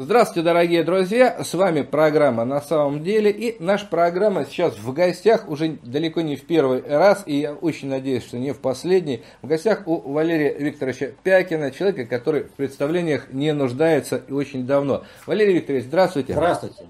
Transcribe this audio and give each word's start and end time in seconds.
Здравствуйте, 0.00 0.42
дорогие 0.42 0.84
друзья! 0.84 1.42
С 1.42 1.54
вами 1.54 1.82
программа 1.82 2.44
«На 2.44 2.60
самом 2.60 3.02
деле». 3.02 3.32
И 3.32 3.56
наша 3.60 3.84
программа 3.84 4.44
сейчас 4.44 4.78
в 4.78 4.92
гостях 4.92 5.48
уже 5.48 5.76
далеко 5.82 6.20
не 6.20 6.36
в 6.36 6.46
первый 6.46 6.82
раз, 6.86 7.24
и 7.26 7.40
я 7.40 7.54
очень 7.54 7.88
надеюсь, 7.88 8.22
что 8.22 8.38
не 8.38 8.52
в 8.52 8.60
последний. 8.60 9.24
В 9.42 9.48
гостях 9.48 9.88
у 9.88 10.12
Валерия 10.12 10.56
Викторовича 10.56 11.10
Пякина, 11.24 11.72
человека, 11.72 12.06
который 12.06 12.44
в 12.44 12.52
представлениях 12.52 13.32
не 13.32 13.52
нуждается 13.52 14.22
и 14.28 14.32
очень 14.32 14.68
давно. 14.68 15.02
Валерий 15.26 15.54
Викторович, 15.54 15.86
здравствуйте! 15.86 16.32
Здравствуйте! 16.32 16.84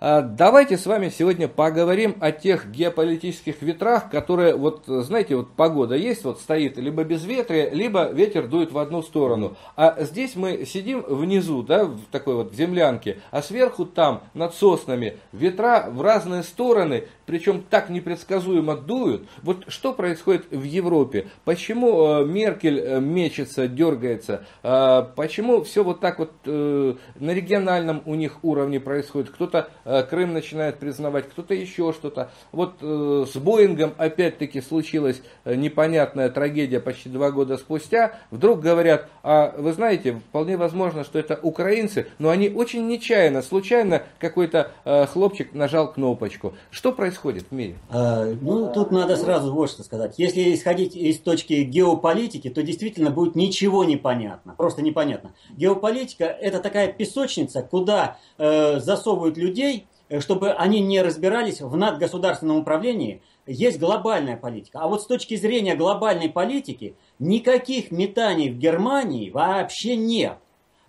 А, 0.00 0.22
давайте 0.22 0.78
с 0.78 0.86
вами 0.86 1.08
сегодня 1.08 1.48
поговорим 1.48 2.14
о 2.20 2.30
тех 2.30 2.70
геополитических 2.70 3.62
ветрах, 3.62 4.08
которые, 4.10 4.54
вот 4.54 4.84
знаете, 4.86 5.34
вот 5.34 5.50
погода 5.50 5.96
есть, 5.96 6.22
вот 6.22 6.38
стоит 6.40 6.78
либо 6.78 7.02
без 7.02 7.24
ветра, 7.24 7.68
либо 7.70 8.08
ветер 8.12 8.46
дует 8.46 8.70
в 8.70 8.78
одну 8.78 9.02
сторону. 9.02 9.56
А 9.74 9.96
здесь 10.04 10.36
мы 10.36 10.64
сидим 10.66 11.02
внизу, 11.02 11.64
да, 11.64 11.86
в 11.86 11.98
такой 12.12 12.36
вот 12.36 12.54
землянке, 12.54 13.18
а 13.32 13.42
сверху 13.42 13.86
там, 13.86 14.22
над 14.34 14.54
соснами, 14.54 15.16
ветра 15.32 15.88
в 15.90 16.00
разные 16.00 16.44
стороны, 16.44 17.08
причем 17.26 17.64
так 17.68 17.90
непредсказуемо 17.90 18.76
дуют. 18.76 19.28
Вот 19.42 19.64
что 19.66 19.92
происходит 19.92 20.46
в 20.52 20.62
Европе? 20.62 21.26
Почему 21.44 22.20
э, 22.20 22.24
Меркель 22.24 22.78
э, 22.78 23.00
мечется, 23.00 23.66
дергается? 23.66 24.46
Э, 24.62 25.04
почему 25.16 25.62
все 25.62 25.82
вот 25.82 25.98
так 26.00 26.20
вот 26.20 26.32
э, 26.46 26.94
на 27.16 27.34
региональном 27.34 28.00
у 28.06 28.14
них 28.14 28.38
уровне 28.42 28.78
происходит? 28.78 29.30
Кто-то 29.30 29.68
Крым 30.10 30.34
начинает 30.34 30.78
признавать, 30.78 31.28
кто-то 31.28 31.54
еще 31.54 31.94
что-то. 31.94 32.30
Вот 32.52 32.74
э, 32.82 33.24
с 33.32 33.36
Боингом 33.36 33.94
опять-таки 33.96 34.60
случилась 34.60 35.22
э, 35.44 35.54
непонятная 35.54 36.28
трагедия 36.28 36.78
почти 36.78 37.08
два 37.08 37.30
года 37.30 37.56
спустя. 37.56 38.12
Вдруг 38.30 38.60
говорят, 38.60 39.08
а 39.22 39.54
вы 39.56 39.72
знаете, 39.72 40.20
вполне 40.28 40.58
возможно, 40.58 41.04
что 41.04 41.18
это 41.18 41.38
украинцы, 41.40 42.06
но 42.18 42.28
они 42.28 42.50
очень 42.50 42.86
нечаянно, 42.86 43.40
случайно 43.40 44.02
какой-то 44.18 44.72
хлопчик 45.12 45.54
нажал 45.54 45.92
кнопочку. 45.92 46.54
Что 46.70 46.92
происходит 46.92 47.46
в 47.50 47.54
мире? 47.54 47.76
А, 47.88 48.26
ну, 48.40 48.70
тут 48.72 48.90
надо 48.90 49.16
сразу 49.16 49.52
вот 49.54 49.70
что 49.70 49.82
сказать. 49.82 50.14
Если 50.18 50.54
исходить 50.54 50.96
из 50.96 51.18
точки 51.18 51.62
геополитики, 51.62 52.50
то 52.50 52.62
действительно 52.62 53.10
будет 53.10 53.36
ничего 53.36 53.84
не 53.84 53.96
понятно. 53.96 54.54
Просто 54.56 54.82
непонятно. 54.82 55.32
Геополитика 55.50 56.24
это 56.24 56.60
такая 56.60 56.92
песочница, 56.92 57.62
куда 57.62 58.18
э, 58.36 58.80
засовывают 58.80 59.36
людей, 59.36 59.77
Э, 59.77 59.77
чтобы 60.20 60.52
они 60.52 60.80
не 60.80 61.02
разбирались 61.02 61.60
в 61.60 61.76
надгосударственном 61.76 62.58
управлении, 62.58 63.22
есть 63.46 63.78
глобальная 63.78 64.36
политика. 64.36 64.80
А 64.80 64.88
вот 64.88 65.02
с 65.02 65.06
точки 65.06 65.36
зрения 65.36 65.76
глобальной 65.76 66.28
политики 66.28 66.96
никаких 67.18 67.90
метаний 67.90 68.50
в 68.50 68.58
Германии 68.58 69.30
вообще 69.30 69.96
нет. 69.96 70.38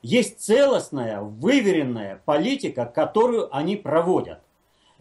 Есть 0.02 0.40
целостная, 0.40 1.22
выверенная 1.22 2.22
политика, 2.24 2.86
которую 2.86 3.54
они 3.56 3.76
проводят. 3.76 4.40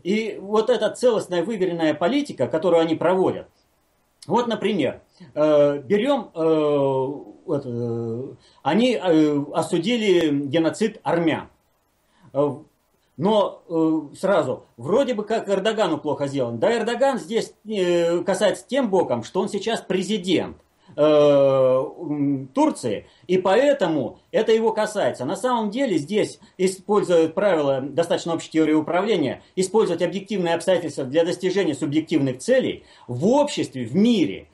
И 0.03 0.39
вот 0.41 0.71
эта 0.71 0.91
целостная, 0.91 1.45
выверенная 1.45 1.95
политика, 1.95 2.49
которую 2.49 2.81
они 2.81 2.95
проводят, 2.95 3.49
вот, 4.27 4.47
например, 4.47 5.01
э, 5.35 5.79
берем, 5.79 6.31
э, 6.35 8.35
они 8.63 8.95
осудили 8.95 10.47
геноцид 10.47 11.01
армян. 11.03 11.49
Но 13.19 13.65
э, 13.69 14.17
сразу, 14.17 14.65
вроде 14.77 15.13
бы 15.13 15.25
как 15.25 15.49
Эрдогану 15.49 15.99
плохо 15.99 16.29
сделан. 16.29 16.61
Да, 16.61 16.75
Эрдоган 16.75 17.19
здесь 17.19 17.53
э, 17.69 18.21
касается 18.21 18.65
тем 18.67 18.91
боком, 18.91 19.25
что 19.25 19.41
он 19.41 19.49
сейчас 19.49 19.81
президент 19.81 20.57
э, 20.97 21.85
Турции, 22.55 23.07
и 23.27 23.39
поэтому 23.39 24.21
это 24.31 24.53
его 24.53 24.73
касается. 24.73 25.25
На 25.25 25.35
самом 25.35 25.71
деле 25.71 25.99
здесь 25.99 26.39
используют 26.59 27.35
правила 27.35 27.81
достаточно 27.81 28.35
общей 28.35 28.53
теории 28.53 28.75
управления, 28.75 29.43
использовать 29.57 30.01
объективные 30.01 30.55
обстоятельства 30.55 31.03
для 31.03 31.25
достижения 31.25 31.75
субъективных 31.75 32.39
целей 32.39 32.84
в 33.09 33.27
обществе, 33.27 33.84
в 33.84 33.97
мире 33.97 34.49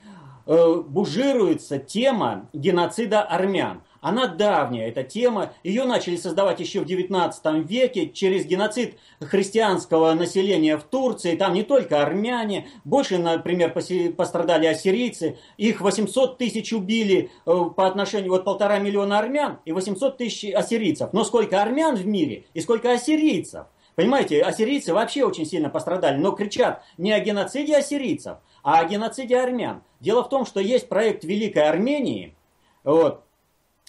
э, 0.46 0.82
бужируется 0.88 1.78
тема 1.78 2.48
геноцида 2.54 3.20
армян. 3.20 3.82
Она 4.04 4.26
давняя, 4.26 4.88
эта 4.88 5.02
тема. 5.02 5.54
Ее 5.62 5.84
начали 5.84 6.16
создавать 6.16 6.60
еще 6.60 6.80
в 6.80 6.84
19 6.84 7.66
веке 7.66 8.10
через 8.10 8.44
геноцид 8.44 8.98
христианского 9.18 10.12
населения 10.12 10.76
в 10.76 10.82
Турции. 10.82 11.36
Там 11.36 11.54
не 11.54 11.62
только 11.62 12.02
армяне, 12.02 12.68
больше, 12.84 13.16
например, 13.16 13.72
пострадали 14.12 14.66
ассирийцы. 14.66 15.38
Их 15.56 15.80
800 15.80 16.36
тысяч 16.36 16.74
убили 16.74 17.30
э, 17.46 17.64
по 17.74 17.86
отношению, 17.86 18.32
вот 18.32 18.44
полтора 18.44 18.78
миллиона 18.78 19.18
армян 19.18 19.60
и 19.64 19.72
800 19.72 20.18
тысяч 20.18 20.52
ассирийцев. 20.52 21.14
Но 21.14 21.24
сколько 21.24 21.62
армян 21.62 21.96
в 21.96 22.06
мире 22.06 22.44
и 22.52 22.60
сколько 22.60 22.92
ассирийцев? 22.92 23.68
Понимаете, 23.94 24.42
ассирийцы 24.42 24.92
вообще 24.92 25.24
очень 25.24 25.46
сильно 25.46 25.70
пострадали, 25.70 26.18
но 26.18 26.32
кричат 26.32 26.82
не 26.98 27.10
о 27.10 27.20
геноциде 27.20 27.78
ассирийцев, 27.78 28.36
а 28.62 28.80
о 28.80 28.84
геноциде 28.84 29.38
армян. 29.38 29.82
Дело 30.00 30.24
в 30.24 30.28
том, 30.28 30.44
что 30.44 30.60
есть 30.60 30.90
проект 30.90 31.24
Великой 31.24 31.70
Армении, 31.70 32.36
вот, 32.84 33.23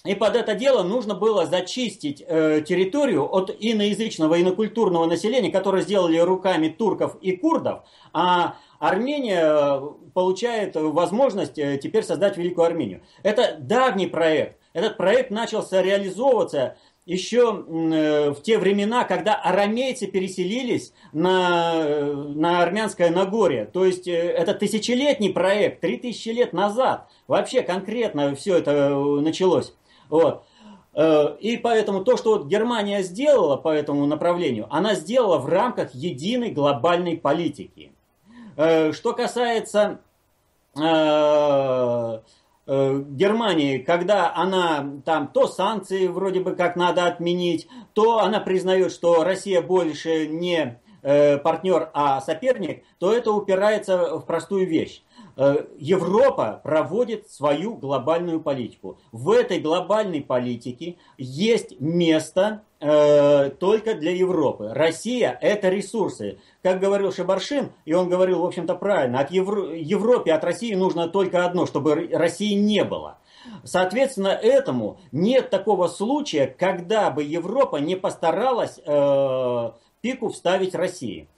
и 0.06 0.14
под 0.14 0.36
это 0.36 0.54
дело 0.54 0.82
нужно 0.82 1.14
было 1.14 1.46
зачистить 1.46 2.22
э, 2.26 2.62
территорию 2.66 3.24
от 3.24 3.50
иноязычного, 3.58 4.40
инокультурного 4.40 5.06
населения, 5.06 5.50
которое 5.50 5.82
сделали 5.82 6.18
руками 6.18 6.68
турков 6.68 7.16
и 7.20 7.36
курдов, 7.36 7.84
а 8.12 8.56
Армения 8.78 9.42
э, 9.42 9.80
получает 10.12 10.76
возможность 10.76 11.58
э, 11.58 11.78
теперь 11.82 12.04
создать 12.04 12.36
Великую 12.36 12.66
Армению. 12.66 13.02
Это 13.22 13.56
давний 13.58 14.06
проект. 14.06 14.58
Этот 14.72 14.96
проект 14.96 15.30
начался 15.30 15.80
реализовываться 15.82 16.76
еще 17.06 17.64
э, 17.66 18.30
в 18.30 18.42
те 18.42 18.58
времена, 18.58 19.04
когда 19.04 19.34
арамейцы 19.34 20.06
переселились 20.06 20.92
на, 21.12 22.12
на 22.12 22.62
армянское 22.62 23.10
Нагорье. 23.10 23.64
То 23.64 23.86
есть 23.86 24.08
это 24.08 24.54
тысячелетний 24.54 25.30
проект, 25.30 25.80
три 25.80 25.96
тысячи 25.96 26.28
лет 26.30 26.52
назад. 26.52 27.08
Вообще 27.28 27.62
конкретно 27.62 28.34
все 28.34 28.56
это 28.56 28.94
началось. 28.94 29.74
Вот. 30.08 30.44
Э, 30.96 31.36
и 31.40 31.58
поэтому 31.58 32.02
то, 32.04 32.16
что 32.16 32.38
вот 32.38 32.46
Германия 32.46 33.02
сделала 33.02 33.56
по 33.56 33.68
этому 33.68 34.06
направлению, 34.06 34.66
она 34.70 34.94
сделала 34.94 35.38
в 35.38 35.46
рамках 35.46 35.94
единой 35.94 36.50
глобальной 36.50 37.18
политики. 37.18 37.92
Э, 38.56 38.92
что 38.92 39.12
касается 39.12 40.00
э, 40.74 42.20
Германии, 42.66 43.78
когда 43.78 44.34
она 44.34 44.90
там 45.04 45.28
то 45.28 45.46
санкции 45.46 46.08
вроде 46.08 46.40
бы 46.40 46.56
как 46.56 46.74
надо 46.74 47.06
отменить, 47.06 47.68
то 47.92 48.20
она 48.20 48.40
признает, 48.40 48.90
что 48.90 49.22
Россия 49.22 49.62
больше 49.62 50.26
не 50.26 50.80
партнер, 51.02 51.90
а 51.94 52.20
соперник, 52.20 52.82
то 52.98 53.12
это 53.12 53.30
упирается 53.30 54.18
в 54.18 54.26
простую 54.26 54.66
вещь. 54.66 55.04
Э, 55.38 55.66
Европа 55.78 56.60
проводит 56.64 57.30
свою 57.30 57.74
глобальную 57.74 58.40
политику. 58.40 58.98
В 59.12 59.30
этой 59.30 59.58
глобальной 59.58 60.22
политике 60.22 60.96
есть 61.18 61.78
место 61.78 62.62
э, 62.80 63.50
только 63.50 63.94
для 63.94 64.12
Европы. 64.12 64.70
Россия– 64.72 65.36
это 65.42 65.68
ресурсы. 65.68 66.38
Как 66.62 66.80
говорил 66.80 67.12
Шабаршин, 67.12 67.70
и 67.84 67.92
он 67.92 68.08
говорил, 68.08 68.40
в 68.40 68.46
общем-то, 68.46 68.76
правильно, 68.76 69.20
от 69.20 69.30
Евро... 69.30 69.74
Европе, 69.74 70.32
от 70.32 70.42
России 70.42 70.74
нужно 70.74 71.06
только 71.06 71.44
одно, 71.44 71.66
чтобы 71.66 72.08
России 72.12 72.54
не 72.54 72.82
было. 72.82 73.18
Соответственно, 73.62 74.28
этому 74.28 74.98
нет 75.12 75.50
такого 75.50 75.88
случая, 75.88 76.46
когда 76.46 77.10
бы 77.10 77.22
Европа 77.22 77.76
не 77.76 77.94
постаралась 77.94 78.80
э, 78.84 79.70
пику 80.00 80.30
вставить 80.30 80.74
России. 80.74 81.28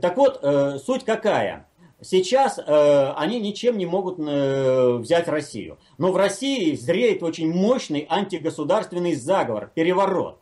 Так 0.00 0.16
вот, 0.16 0.40
э, 0.42 0.78
суть 0.78 1.04
какая? 1.04 1.66
Сейчас 2.02 2.58
э, 2.58 3.12
они 3.16 3.38
ничем 3.38 3.78
не 3.78 3.86
могут 3.86 4.18
э, 4.18 4.96
взять 4.96 5.28
Россию. 5.28 5.78
Но 5.98 6.10
в 6.10 6.16
России 6.16 6.74
зреет 6.74 7.22
очень 7.22 7.52
мощный 7.52 8.06
антигосударственный 8.08 9.14
заговор, 9.14 9.70
переворот. 9.72 10.38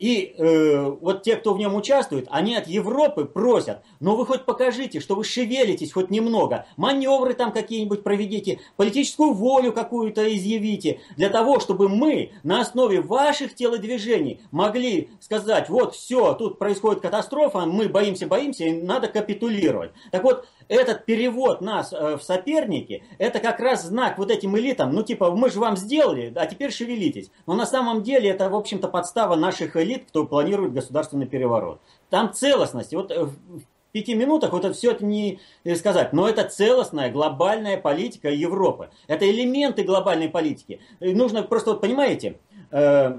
И 0.00 0.34
э, 0.38 0.96
вот 0.98 1.22
те, 1.24 1.36
кто 1.36 1.52
в 1.52 1.58
нем 1.58 1.74
участвует, 1.74 2.26
они 2.30 2.56
от 2.56 2.66
Европы 2.66 3.26
просят, 3.26 3.82
ну 4.00 4.16
вы 4.16 4.24
хоть 4.24 4.46
покажите, 4.46 4.98
что 4.98 5.14
вы 5.14 5.24
шевелитесь 5.24 5.92
хоть 5.92 6.10
немного, 6.10 6.64
маневры 6.78 7.34
там 7.34 7.52
какие-нибудь 7.52 8.02
проведите, 8.02 8.60
политическую 8.78 9.34
волю 9.34 9.74
какую-то 9.74 10.34
изъявите, 10.34 11.00
для 11.18 11.28
того, 11.28 11.60
чтобы 11.60 11.90
мы 11.90 12.32
на 12.42 12.62
основе 12.62 13.02
ваших 13.02 13.54
телодвижений 13.54 14.40
могли 14.50 15.10
сказать, 15.20 15.68
вот 15.68 15.94
все, 15.94 16.32
тут 16.32 16.58
происходит 16.58 17.02
катастрофа, 17.02 17.66
мы 17.66 17.90
боимся, 17.90 18.26
боимся, 18.26 18.64
и 18.64 18.72
надо 18.72 19.06
капитулировать. 19.08 19.90
Так 20.12 20.24
вот, 20.24 20.46
этот 20.70 21.04
перевод 21.04 21.60
нас 21.60 21.92
э, 21.92 22.16
в 22.16 22.22
соперники, 22.22 23.02
это 23.18 23.40
как 23.40 23.58
раз 23.60 23.84
знак 23.84 24.18
вот 24.18 24.30
этим 24.30 24.56
элитам, 24.56 24.92
ну 24.92 25.02
типа 25.02 25.32
мы 25.32 25.50
же 25.50 25.58
вам 25.58 25.76
сделали, 25.76 26.32
а 26.36 26.46
теперь 26.46 26.70
шевелитесь. 26.70 27.30
Но 27.46 27.54
на 27.54 27.66
самом 27.66 28.02
деле 28.02 28.30
это, 28.30 28.48
в 28.48 28.54
общем-то, 28.54 28.88
подстава 28.88 29.34
наших 29.34 29.76
элит, 29.76 30.04
кто 30.08 30.24
планирует 30.26 30.72
государственный 30.72 31.26
переворот. 31.26 31.80
Там 32.08 32.32
целостность. 32.32 32.94
Вот 32.94 33.10
э, 33.10 33.24
в 33.24 33.62
пяти 33.92 34.14
минутах 34.14 34.52
вот 34.52 34.64
это 34.64 34.72
все 34.72 34.92
это 34.92 35.04
не 35.04 35.40
сказать. 35.76 36.12
Но 36.12 36.28
это 36.28 36.44
целостная 36.44 37.10
глобальная 37.10 37.76
политика 37.76 38.30
Европы. 38.30 38.90
Это 39.08 39.28
элементы 39.28 39.82
глобальной 39.82 40.28
политики. 40.28 40.80
И 41.00 41.12
нужно 41.14 41.42
просто, 41.42 41.72
вот 41.72 41.80
понимаете, 41.80 42.38
э, 42.70 43.18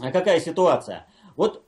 какая 0.00 0.40
ситуация. 0.40 1.06
Вот 1.36 1.62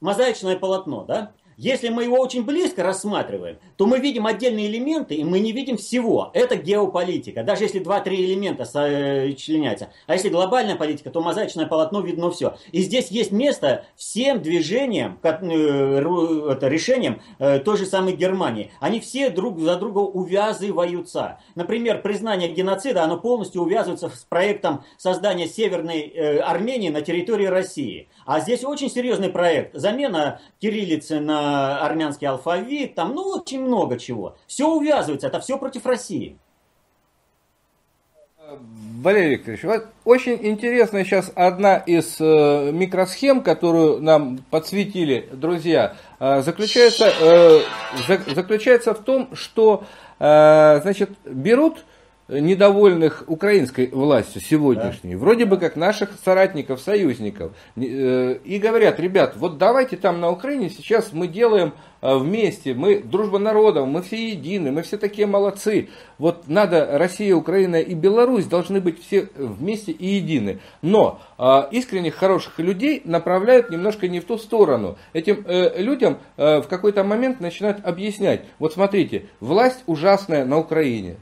мозаичное 0.00 0.56
полотно, 0.58 1.04
да? 1.04 1.32
Если 1.60 1.90
мы 1.90 2.04
его 2.04 2.18
очень 2.18 2.42
близко 2.42 2.82
рассматриваем, 2.82 3.58
то 3.76 3.84
мы 3.84 3.98
видим 3.98 4.26
отдельные 4.26 4.66
элементы, 4.66 5.14
и 5.14 5.24
мы 5.24 5.40
не 5.40 5.52
видим 5.52 5.76
всего. 5.76 6.30
Это 6.32 6.56
геополитика. 6.56 7.42
Даже 7.42 7.64
если 7.64 7.82
2-3 7.82 8.14
элемента 8.14 8.64
сочленяются. 8.64 9.90
А 10.06 10.14
если 10.14 10.30
глобальная 10.30 10.76
политика, 10.76 11.10
то 11.10 11.20
мозаичное 11.20 11.66
полотно 11.66 12.00
видно 12.00 12.30
все. 12.30 12.56
И 12.72 12.80
здесь 12.80 13.08
есть 13.08 13.30
место 13.30 13.84
всем 13.94 14.40
движениям, 14.40 15.18
э, 15.22 16.58
решениям 16.62 17.20
э, 17.38 17.58
той 17.58 17.76
же 17.76 17.84
самой 17.84 18.16
Германии. 18.16 18.72
Они 18.80 18.98
все 18.98 19.28
друг 19.28 19.60
за 19.60 19.76
друга 19.76 19.98
увязываются. 19.98 21.40
Например, 21.56 22.00
признание 22.00 22.48
геноцида, 22.48 23.04
оно 23.04 23.18
полностью 23.18 23.60
увязывается 23.60 24.08
с 24.08 24.24
проектом 24.24 24.82
создания 24.96 25.46
Северной 25.46 26.00
э, 26.00 26.38
Армении 26.38 26.88
на 26.88 27.02
территории 27.02 27.46
России. 27.46 28.08
А 28.24 28.40
здесь 28.40 28.64
очень 28.64 28.88
серьезный 28.88 29.28
проект. 29.28 29.74
Замена 29.74 30.40
кириллицы 30.58 31.20
на 31.20 31.49
армянский 31.50 32.26
алфавит, 32.26 32.94
там, 32.94 33.14
ну, 33.14 33.22
очень 33.38 33.62
много 33.62 33.98
чего. 33.98 34.36
Все 34.46 34.68
увязывается, 34.68 35.26
это 35.26 35.40
все 35.40 35.58
против 35.58 35.86
России. 35.86 36.38
Валерий 39.02 39.36
Викторович, 39.36 39.64
вот 39.64 39.86
очень 40.04 40.38
интересная 40.42 41.04
сейчас 41.04 41.30
одна 41.34 41.76
из 41.76 42.16
э, 42.20 42.70
микросхем, 42.72 43.42
которую 43.42 44.02
нам 44.02 44.38
подсветили 44.50 45.28
друзья, 45.32 45.96
э, 46.18 46.42
заключается, 46.42 47.10
э, 47.20 47.60
за, 48.06 48.34
заключается 48.34 48.92
в 48.94 48.98
том, 48.98 49.34
что 49.34 49.84
э, 50.18 50.80
значит, 50.82 51.10
берут 51.24 51.84
недовольных 52.30 53.24
украинской 53.26 53.88
властью 53.88 54.40
сегодняшней, 54.40 55.14
да. 55.14 55.18
вроде 55.18 55.44
бы 55.46 55.56
как 55.56 55.76
наших 55.76 56.10
соратников, 56.24 56.80
союзников, 56.80 57.52
э, 57.76 58.38
и 58.44 58.58
говорят, 58.58 59.00
ребят, 59.00 59.34
вот 59.36 59.58
давайте 59.58 59.96
там 59.96 60.20
на 60.20 60.30
Украине 60.30 60.70
сейчас 60.70 61.12
мы 61.12 61.26
делаем 61.26 61.72
э, 62.02 62.16
вместе, 62.16 62.74
мы 62.74 63.00
дружба 63.00 63.38
народов, 63.38 63.88
мы 63.88 64.02
все 64.02 64.30
едины, 64.30 64.70
мы 64.70 64.82
все 64.82 64.96
такие 64.96 65.26
молодцы. 65.26 65.88
Вот 66.18 66.46
надо 66.46 66.98
Россия, 66.98 67.34
Украина 67.34 67.76
и 67.76 67.94
Беларусь 67.94 68.44
должны 68.44 68.80
быть 68.80 69.02
все 69.02 69.28
вместе 69.36 69.92
и 69.92 70.06
едины. 70.06 70.60
Но 70.82 71.20
э, 71.38 71.62
искренних 71.72 72.14
хороших 72.14 72.58
людей 72.58 73.02
направляют 73.04 73.70
немножко 73.70 74.08
не 74.08 74.20
в 74.20 74.24
ту 74.24 74.38
сторону. 74.38 74.96
Этим 75.12 75.44
э, 75.46 75.82
людям 75.82 76.18
э, 76.36 76.60
в 76.60 76.68
какой-то 76.68 77.02
момент 77.02 77.40
начинают 77.40 77.84
объяснять, 77.84 78.44
вот 78.58 78.72
смотрите, 78.72 79.26
власть 79.40 79.82
ужасная 79.86 80.44
на 80.44 80.58
Украине, 80.58 81.16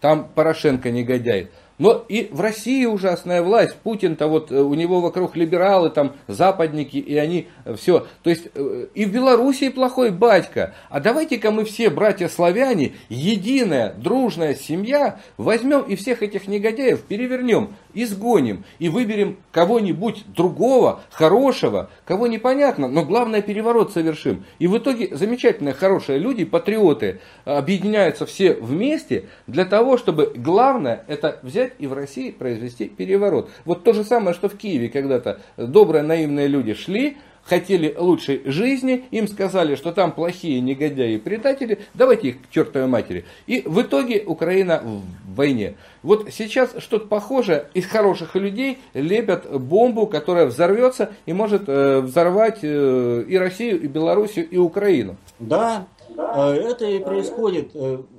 там 0.00 0.28
Порошенко 0.34 0.90
негодяй. 0.90 1.50
Но 1.78 2.04
и 2.08 2.28
в 2.30 2.40
России 2.40 2.84
ужасная 2.84 3.42
власть. 3.42 3.76
Путин-то 3.76 4.26
вот 4.26 4.50
э, 4.50 4.60
у 4.60 4.74
него 4.74 5.00
вокруг 5.00 5.36
либералы, 5.36 5.90
там 5.90 6.12
западники, 6.26 6.96
и 6.96 7.16
они 7.16 7.48
э, 7.64 7.74
все. 7.76 8.06
То 8.22 8.30
есть 8.30 8.48
э, 8.54 8.86
и 8.94 9.04
в 9.04 9.12
Белоруссии 9.12 9.68
плохой 9.68 10.10
батька. 10.10 10.74
А 10.90 11.00
давайте-ка 11.00 11.50
мы 11.52 11.64
все, 11.64 11.88
братья-славяне, 11.88 12.94
единая, 13.08 13.94
дружная 13.94 14.54
семья, 14.54 15.20
возьмем 15.36 15.82
и 15.82 15.94
всех 15.94 16.22
этих 16.22 16.48
негодяев 16.48 17.02
перевернем, 17.02 17.74
изгоним 17.94 18.64
и 18.78 18.88
выберем 18.88 19.36
кого-нибудь 19.52 20.24
другого, 20.34 21.00
хорошего, 21.10 21.90
кого 22.04 22.26
непонятно, 22.26 22.88
но 22.88 23.04
главное 23.04 23.42
переворот 23.42 23.92
совершим. 23.92 24.44
И 24.58 24.66
в 24.66 24.76
итоге 24.78 25.14
замечательные, 25.14 25.74
хорошие 25.74 26.18
люди, 26.18 26.44
патриоты, 26.44 27.20
объединяются 27.44 28.26
все 28.26 28.54
вместе 28.54 29.26
для 29.46 29.64
того, 29.64 29.96
чтобы 29.96 30.32
главное 30.36 31.04
это 31.06 31.38
взять 31.42 31.72
и 31.78 31.86
в 31.86 31.92
России 31.92 32.30
произвести 32.30 32.88
переворот. 32.88 33.50
Вот 33.64 33.84
то 33.84 33.92
же 33.92 34.04
самое, 34.04 34.34
что 34.34 34.48
в 34.48 34.56
Киеве 34.56 34.88
когда-то 34.88 35.40
добрые 35.56 36.02
наивные 36.02 36.46
люди 36.46 36.74
шли, 36.74 37.16
хотели 37.48 37.94
лучшей 37.98 38.42
жизни, 38.44 39.06
им 39.10 39.26
сказали, 39.26 39.74
что 39.74 39.92
там 39.92 40.12
плохие 40.12 40.60
негодяи 40.60 41.14
и 41.14 41.18
предатели, 41.18 41.78
давайте 41.94 42.28
их 42.28 42.42
к 42.42 42.50
чертовой 42.50 42.88
матери. 42.88 43.24
И 43.46 43.62
в 43.64 43.80
итоге 43.80 44.22
Украина 44.26 44.82
в 44.84 45.34
войне. 45.34 45.74
Вот 46.02 46.28
сейчас 46.30 46.74
что-то 46.78 47.06
похожее, 47.06 47.66
из 47.74 47.86
хороших 47.86 48.36
людей 48.36 48.78
лепят 48.94 49.50
бомбу, 49.60 50.06
которая 50.06 50.46
взорвется 50.46 51.10
и 51.26 51.32
может 51.32 51.62
э, 51.66 52.00
взорвать 52.00 52.58
э, 52.62 53.24
и 53.26 53.36
Россию, 53.36 53.80
и 53.80 53.86
Белоруссию, 53.86 54.48
и 54.48 54.58
Украину. 54.58 55.16
Да, 55.38 55.86
э, 56.16 56.52
это 56.52 56.86
и 56.86 56.98
происходит. 56.98 57.70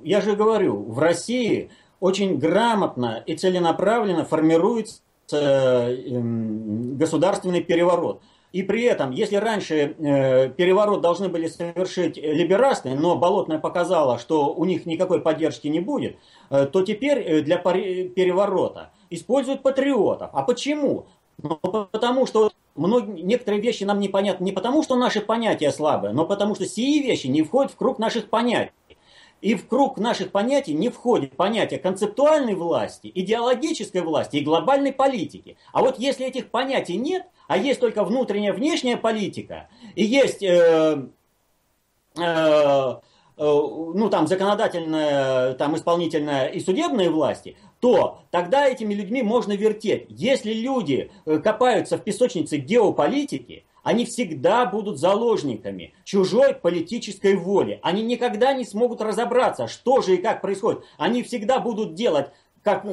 Я 0.02 0.20
же 0.20 0.34
говорю, 0.34 0.82
в 0.82 0.98
России 0.98 1.70
очень 2.00 2.38
грамотно 2.38 3.22
и 3.26 3.36
целенаправленно 3.36 4.24
формируется 4.24 5.02
государственный 5.28 7.62
переворот. 7.62 8.20
И 8.52 8.64
при 8.64 8.82
этом, 8.82 9.12
если 9.12 9.36
раньше 9.36 9.94
э, 9.96 10.48
переворот 10.50 11.00
должны 11.00 11.28
были 11.28 11.46
совершить 11.46 12.16
либерасты, 12.16 12.94
но 12.94 13.16
Болотная 13.16 13.60
показала, 13.60 14.18
что 14.18 14.52
у 14.52 14.64
них 14.64 14.86
никакой 14.86 15.20
поддержки 15.20 15.68
не 15.68 15.78
будет, 15.78 16.16
э, 16.50 16.66
то 16.66 16.82
теперь 16.82 17.18
э, 17.18 17.40
для 17.42 17.58
переворота 17.58 18.90
используют 19.08 19.62
патриотов. 19.62 20.30
А 20.32 20.42
почему? 20.42 21.06
Ну, 21.42 21.56
потому 21.62 22.26
что 22.26 22.50
многие, 22.74 23.22
некоторые 23.22 23.62
вещи 23.62 23.84
нам 23.84 24.00
непонятны 24.00 24.44
не 24.44 24.52
потому, 24.52 24.82
что 24.82 24.96
наши 24.96 25.20
понятия 25.20 25.70
слабые, 25.70 26.12
но 26.12 26.26
потому 26.26 26.56
что 26.56 26.66
сии 26.66 27.00
вещи 27.02 27.28
не 27.28 27.42
входят 27.42 27.72
в 27.72 27.76
круг 27.76 28.00
наших 28.00 28.28
понятий. 28.28 28.72
И 29.40 29.54
в 29.54 29.66
круг 29.68 29.96
наших 29.96 30.32
понятий 30.32 30.74
не 30.74 30.90
входит 30.90 31.34
понятие 31.34 31.80
концептуальной 31.80 32.54
власти, 32.54 33.10
идеологической 33.14 34.02
власти 34.02 34.36
и 34.36 34.44
глобальной 34.44 34.92
политики. 34.92 35.56
А 35.72 35.80
вот 35.80 35.98
если 35.98 36.26
этих 36.26 36.50
понятий 36.50 36.96
нет, 36.96 37.24
а 37.50 37.56
есть 37.56 37.80
только 37.80 38.04
внутренняя 38.04 38.52
внешняя 38.52 38.96
политика, 38.96 39.68
и 39.96 40.04
есть 40.04 40.40
э, 40.40 41.02
э, 42.16 42.22
э, 42.22 43.00
ну, 43.36 44.08
там, 44.08 44.28
законодательная, 44.28 45.54
там, 45.54 45.74
исполнительная 45.74 46.46
и 46.46 46.60
судебные 46.60 47.10
власти, 47.10 47.56
то 47.80 48.20
тогда 48.30 48.68
этими 48.68 48.94
людьми 48.94 49.22
можно 49.22 49.54
вертеть. 49.54 50.06
Если 50.10 50.52
люди 50.52 51.10
э, 51.26 51.38
копаются 51.38 51.98
в 51.98 52.04
песочнице 52.04 52.58
геополитики, 52.58 53.64
они 53.82 54.04
всегда 54.04 54.64
будут 54.64 55.00
заложниками 55.00 55.92
чужой 56.04 56.54
политической 56.54 57.34
воли. 57.34 57.80
Они 57.82 58.04
никогда 58.04 58.52
не 58.52 58.64
смогут 58.64 59.00
разобраться, 59.00 59.66
что 59.66 60.02
же 60.02 60.14
и 60.14 60.22
как 60.22 60.40
происходит. 60.40 60.84
Они 60.98 61.24
всегда 61.24 61.58
будут 61.58 61.94
делать, 61.94 62.28
как 62.62 62.86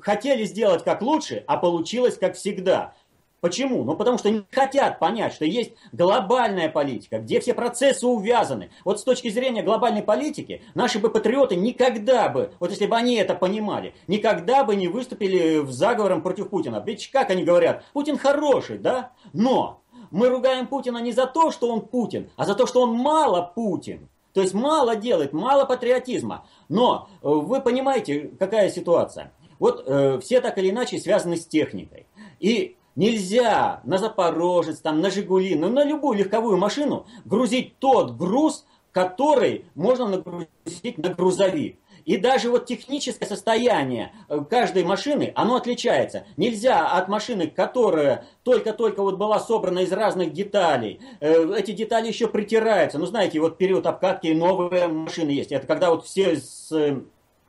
хотели 0.00 0.42
сделать 0.46 0.82
как 0.82 1.00
лучше, 1.00 1.44
а 1.46 1.58
получилось 1.58 2.16
как 2.18 2.34
всегда. 2.34 2.94
Почему? 3.40 3.84
Ну 3.84 3.96
потому 3.96 4.18
что 4.18 4.30
не 4.30 4.44
хотят 4.50 4.98
понять, 4.98 5.32
что 5.32 5.44
есть 5.44 5.72
глобальная 5.92 6.68
политика, 6.68 7.18
где 7.18 7.40
все 7.40 7.54
процессы 7.54 8.06
увязаны. 8.06 8.70
Вот 8.84 9.00
с 9.00 9.04
точки 9.04 9.30
зрения 9.30 9.62
глобальной 9.62 10.02
политики, 10.02 10.62
наши 10.74 10.98
бы 10.98 11.10
патриоты 11.10 11.56
никогда 11.56 12.28
бы, 12.28 12.52
вот 12.60 12.70
если 12.70 12.86
бы 12.86 12.96
они 12.96 13.16
это 13.16 13.34
понимали, 13.34 13.94
никогда 14.08 14.64
бы 14.64 14.76
не 14.76 14.88
выступили 14.88 15.58
в 15.58 15.72
заговором 15.72 16.22
против 16.22 16.50
Путина. 16.50 16.82
Ведь 16.84 17.10
как 17.10 17.30
они 17.30 17.42
говорят, 17.42 17.84
Путин 17.92 18.18
хороший, 18.18 18.78
да? 18.78 19.12
Но 19.32 19.80
мы 20.10 20.28
ругаем 20.28 20.66
Путина 20.66 20.98
не 20.98 21.12
за 21.12 21.26
то, 21.26 21.50
что 21.50 21.72
он 21.72 21.80
Путин, 21.80 22.30
а 22.36 22.44
за 22.44 22.54
то, 22.54 22.66
что 22.66 22.82
он 22.82 22.92
мало 22.92 23.42
Путин. 23.54 24.08
То 24.32 24.42
есть 24.42 24.54
мало 24.54 24.96
делает, 24.96 25.32
мало 25.32 25.64
патриотизма. 25.64 26.46
Но 26.68 27.08
э, 27.22 27.28
вы 27.28 27.60
понимаете, 27.60 28.30
какая 28.38 28.70
ситуация. 28.70 29.32
Вот 29.58 29.84
э, 29.86 30.18
все 30.20 30.40
так 30.40 30.56
или 30.58 30.70
иначе 30.70 30.98
связаны 30.98 31.36
с 31.36 31.46
техникой. 31.46 32.06
И 32.38 32.76
нельзя 33.00 33.80
на 33.84 33.96
Запорожец, 33.96 34.78
там, 34.80 35.00
на 35.00 35.10
Жигули, 35.10 35.54
ну, 35.54 35.70
на 35.70 35.84
любую 35.84 36.18
легковую 36.18 36.58
машину 36.58 37.06
грузить 37.24 37.78
тот 37.78 38.12
груз, 38.12 38.66
который 38.92 39.64
можно 39.74 40.06
нагрузить 40.06 40.98
на 40.98 41.08
грузовик. 41.08 41.78
И 42.04 42.16
даже 42.16 42.50
вот 42.50 42.66
техническое 42.66 43.26
состояние 43.26 44.12
э, 44.28 44.40
каждой 44.48 44.84
машины, 44.84 45.32
оно 45.34 45.56
отличается. 45.56 46.24
Нельзя 46.36 46.86
от 46.88 47.08
машины, 47.08 47.46
которая 47.46 48.26
только-только 48.42 49.02
вот 49.02 49.16
была 49.16 49.38
собрана 49.38 49.80
из 49.80 49.92
разных 49.92 50.32
деталей, 50.32 51.00
э, 51.20 51.54
эти 51.56 51.72
детали 51.72 52.08
еще 52.08 52.26
притираются. 52.26 52.98
Ну, 52.98 53.06
знаете, 53.06 53.40
вот 53.40 53.58
период 53.58 53.86
обкатки 53.86 54.28
новые 54.28 54.88
машины 54.88 55.30
есть. 55.30 55.52
Это 55.52 55.66
когда 55.66 55.90
вот 55.90 56.04
все 56.04 56.36
с, 56.36 56.72
э, 56.72 57.02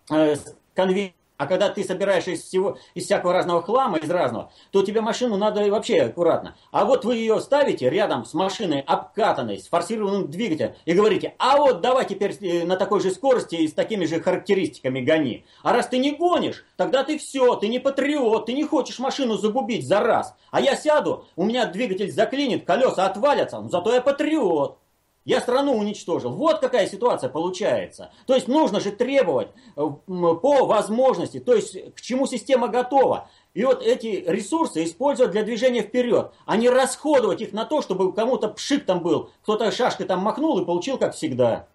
с 0.10 0.56
конвейера 0.76 1.14
а 1.42 1.48
когда 1.48 1.70
ты 1.70 1.84
собираешь 1.84 2.28
из 2.28 2.44
всего, 2.44 2.78
из 2.94 3.06
всякого 3.06 3.34
разного 3.34 3.64
хлама, 3.64 3.98
из 3.98 4.08
разного, 4.08 4.52
то 4.70 4.84
тебе 4.84 5.02
машину 5.02 5.38
надо 5.38 5.68
вообще 5.72 6.04
аккуратно. 6.04 6.56
А 6.70 6.86
вот 6.86 7.04
вы 7.04 7.16
ее 7.16 7.42
ставите 7.42 7.90
рядом 7.90 8.26
с 8.26 8.36
машиной 8.36 8.82
обкатанной, 8.82 9.58
с 9.58 9.68
форсированным 9.68 10.30
двигателем, 10.30 10.76
и 10.86 10.94
говорите, 10.94 11.34
а 11.40 11.58
вот 11.58 11.82
давай 11.82 12.06
теперь 12.06 12.38
э, 12.42 12.64
на 12.64 12.76
такой 12.76 13.02
же 13.02 13.10
скорости 13.10 13.56
и 13.56 13.68
с 13.68 13.74
такими 13.74 14.06
же 14.06 14.20
характеристиками 14.20 15.02
гони. 15.02 15.44
А 15.64 15.74
раз 15.74 15.88
ты 15.88 15.98
не 15.98 16.12
гонишь, 16.12 16.64
тогда 16.78 17.04
ты 17.04 17.18
все, 17.18 17.56
ты 17.56 17.70
не 17.70 17.80
патриот, 17.80 18.46
ты 18.46 18.54
не 18.54 18.64
хочешь 18.64 19.00
машину 19.00 19.36
загубить 19.36 19.88
за 19.88 20.00
раз. 20.00 20.36
А 20.52 20.62
я 20.62 20.76
сяду, 20.76 21.26
у 21.36 21.44
меня 21.44 21.66
двигатель 21.66 22.12
заклинит, 22.12 22.66
колеса 22.66 23.08
отвалятся, 23.08 23.62
но 23.62 23.70
зато 23.70 23.96
я 23.96 24.02
патриот. 24.02 24.78
Я 25.24 25.40
страну 25.40 25.78
уничтожил. 25.78 26.32
Вот 26.32 26.60
какая 26.60 26.88
ситуация 26.88 27.30
получается. 27.30 28.12
То 28.26 28.34
есть 28.34 28.48
нужно 28.48 28.80
же 28.80 28.92
требовать 28.92 29.50
по 29.76 30.66
возможности, 30.66 31.40
то 31.40 31.54
есть 31.54 31.94
к 31.96 32.02
чему 32.02 32.26
система 32.26 32.70
готова. 32.70 33.30
И 33.54 33.64
вот 33.64 33.84
эти 33.84 34.24
ресурсы 34.26 34.84
использовать 34.84 35.32
для 35.32 35.44
движения 35.44 35.82
вперед, 35.82 36.32
а 36.46 36.58
не 36.58 36.70
расходовать 36.70 37.42
их 37.42 37.54
на 37.54 37.66
то, 37.66 37.82
чтобы 37.82 38.14
кому-то 38.14 38.48
пшик 38.48 38.86
там 38.86 39.02
был, 39.02 39.30
кто-то 39.44 39.72
шашкой 39.72 40.08
там 40.08 40.22
махнул 40.22 40.60
и 40.60 40.66
получил 40.66 40.98
как 40.98 41.14
всегда. 41.14 41.68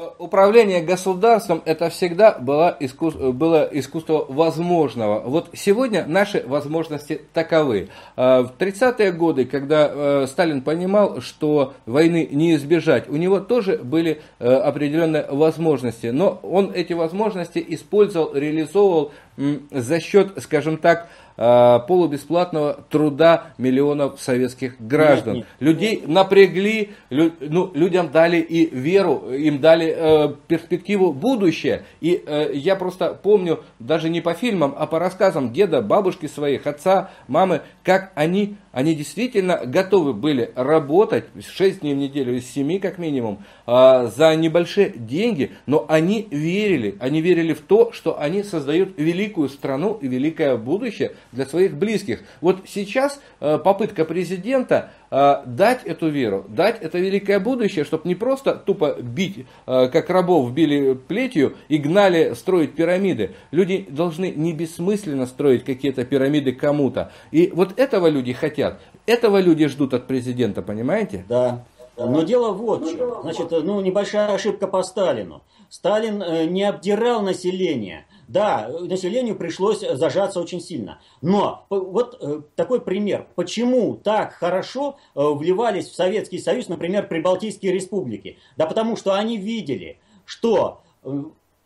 Э, 0.00 0.10
управление 0.18 0.80
государством 0.80 1.60
это 1.64 1.90
всегда 1.90 2.38
было, 2.38 2.76
искус... 2.78 3.16
было 3.16 3.68
искусство 3.72 4.26
возможного. 4.28 5.18
Вот 5.28 5.50
сегодня 5.54 6.06
наши 6.06 6.44
возможности 6.46 7.22
таковы. 7.32 7.88
Э, 8.16 8.42
в 8.42 8.52
30-е 8.56 9.10
годы, 9.10 9.44
когда 9.44 9.90
э, 9.92 10.26
Сталин 10.28 10.62
понимал, 10.62 11.20
что 11.20 11.74
войны 11.84 12.28
не 12.30 12.54
избежать, 12.54 13.08
у 13.08 13.16
него 13.16 13.40
тоже 13.40 13.78
были 13.78 14.22
определенные 14.38 15.26
возможности. 15.28 16.06
Но 16.06 16.38
он 16.44 16.70
эти 16.72 16.92
возможности 16.92 17.64
использовал, 17.66 18.34
реализовывал 18.34 19.10
за 19.72 20.00
счет, 20.00 20.32
скажем 20.40 20.76
так, 20.76 21.08
Э, 21.40 21.78
полубесплатного 21.86 22.80
труда 22.90 23.52
миллионов 23.58 24.20
советских 24.20 24.74
граждан. 24.80 25.34
Нет, 25.34 25.46
нет. 25.60 25.60
Людей 25.60 26.02
напрягли, 26.04 26.90
лю, 27.10 27.30
ну, 27.38 27.70
людям 27.74 28.10
дали 28.10 28.38
и 28.38 28.68
веру, 28.74 29.30
им 29.30 29.60
дали 29.60 29.94
э, 29.96 30.34
перспективу 30.48 31.12
будущее. 31.12 31.84
И 32.00 32.24
э, 32.26 32.50
я 32.54 32.74
просто 32.74 33.14
помню, 33.14 33.60
даже 33.78 34.08
не 34.08 34.20
по 34.20 34.34
фильмам, 34.34 34.74
а 34.76 34.88
по 34.88 34.98
рассказам 34.98 35.52
деда, 35.52 35.80
бабушки 35.80 36.26
своих, 36.26 36.66
отца, 36.66 37.10
мамы, 37.28 37.60
как 37.84 38.10
они, 38.16 38.56
они 38.78 38.94
действительно 38.94 39.62
готовы 39.66 40.12
были 40.12 40.52
работать 40.54 41.24
6 41.44 41.80
дней 41.80 41.94
в 41.94 41.96
неделю 41.96 42.36
из 42.36 42.48
7 42.48 42.78
как 42.78 42.98
минимум, 42.98 43.42
э, 43.66 44.08
за 44.16 44.36
небольшие 44.36 44.90
деньги, 44.90 45.50
но 45.66 45.84
они 45.88 46.28
верили, 46.30 46.94
они 47.00 47.20
верили 47.20 47.54
в 47.54 47.60
то, 47.60 47.90
что 47.90 48.20
они 48.20 48.44
создают 48.44 48.96
великую 48.96 49.48
страну 49.48 49.98
и 50.00 50.06
великое 50.06 50.56
будущее 50.56 51.16
для 51.32 51.44
своих 51.44 51.76
близких. 51.76 52.20
Вот 52.40 52.66
сейчас 52.68 53.20
э, 53.40 53.58
попытка 53.58 54.04
президента 54.04 54.92
э, 55.10 55.42
дать 55.46 55.84
эту 55.84 56.08
веру, 56.08 56.44
дать 56.48 56.80
это 56.80 56.98
великое 56.98 57.38
будущее, 57.40 57.84
чтобы 57.84 58.08
не 58.08 58.14
просто 58.14 58.54
тупо 58.54 58.96
бить, 59.00 59.46
э, 59.66 59.88
как 59.88 60.10
рабов 60.10 60.52
били 60.52 60.94
плетью 60.94 61.56
и 61.68 61.78
гнали 61.78 62.34
строить 62.34 62.74
пирамиды. 62.74 63.34
Люди 63.50 63.86
должны 63.88 64.30
не 64.30 64.52
бессмысленно 64.52 65.26
строить 65.26 65.64
какие-то 65.64 66.04
пирамиды 66.04 66.52
кому-то. 66.52 67.12
И 67.30 67.50
вот 67.54 67.78
этого 67.78 68.08
люди 68.08 68.32
хотят, 68.32 68.80
этого 69.06 69.40
люди 69.40 69.66
ждут 69.66 69.94
от 69.94 70.06
президента, 70.06 70.62
понимаете? 70.62 71.24
Да. 71.28 71.64
Но 71.96 72.22
дело 72.22 72.52
вот 72.52 72.86
в 72.86 72.96
чем. 72.96 73.22
Значит, 73.22 73.50
ну, 73.50 73.80
небольшая 73.80 74.32
ошибка 74.32 74.68
по 74.68 74.82
Сталину. 74.82 75.42
Сталин 75.68 76.52
не 76.52 76.62
обдирал 76.62 77.22
население. 77.22 78.06
Да, 78.28 78.68
населению 78.68 79.36
пришлось 79.36 79.80
зажаться 79.80 80.38
очень 80.38 80.60
сильно. 80.60 81.00
Но 81.22 81.64
вот 81.70 82.18
э, 82.20 82.42
такой 82.56 82.82
пример. 82.82 83.26
Почему 83.34 83.96
так 83.96 84.34
хорошо 84.34 84.98
э, 85.14 85.20
вливались 85.22 85.88
в 85.88 85.94
Советский 85.94 86.38
Союз, 86.38 86.68
например, 86.68 87.08
Прибалтийские 87.08 87.72
республики? 87.72 88.38
Да 88.58 88.66
потому 88.66 88.96
что 88.96 89.14
они 89.14 89.38
видели, 89.38 89.98
что 90.26 90.82
э, 91.04 91.22